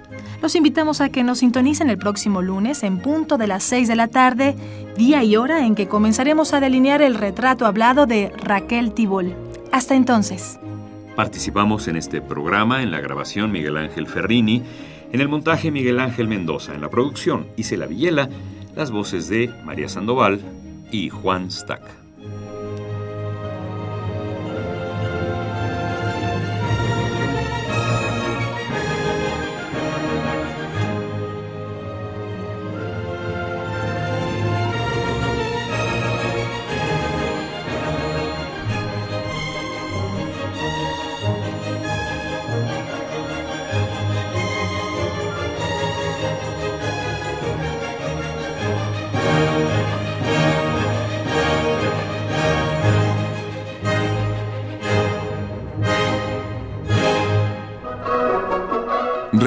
Los 0.40 0.54
invitamos 0.54 1.00
a 1.00 1.08
que 1.08 1.24
nos 1.24 1.38
sintonicen 1.38 1.90
el 1.90 1.98
próximo 1.98 2.42
lunes 2.42 2.84
en 2.84 2.98
punto 2.98 3.38
de 3.38 3.48
las 3.48 3.64
6 3.64 3.88
de 3.88 3.96
la 3.96 4.06
tarde, 4.06 4.54
día 4.96 5.24
y 5.24 5.34
hora 5.34 5.66
en 5.66 5.74
que 5.74 5.88
comenzaremos 5.88 6.54
a 6.54 6.60
delinear 6.60 7.02
el 7.02 7.16
retrato 7.16 7.66
hablado 7.66 8.06
de 8.06 8.32
Raquel 8.40 8.92
Tibol. 8.92 9.34
Hasta 9.72 9.96
entonces. 9.96 10.60
Participamos 11.16 11.88
en 11.88 11.96
este 11.96 12.20
programa 12.20 12.84
en 12.84 12.92
la 12.92 13.00
grabación 13.00 13.50
Miguel 13.50 13.78
Ángel 13.78 14.06
Ferrini, 14.06 14.62
en 15.10 15.20
el 15.20 15.28
montaje 15.28 15.72
Miguel 15.72 15.98
Ángel 15.98 16.28
Mendoza, 16.28 16.72
en 16.72 16.82
la 16.82 16.88
producción 16.88 17.48
Isela 17.56 17.86
Villela, 17.86 18.28
las 18.76 18.92
voces 18.92 19.28
de 19.28 19.52
María 19.64 19.88
Sandoval 19.88 20.38
y 20.92 21.08
Juan 21.08 21.50
Stack. 21.50 22.05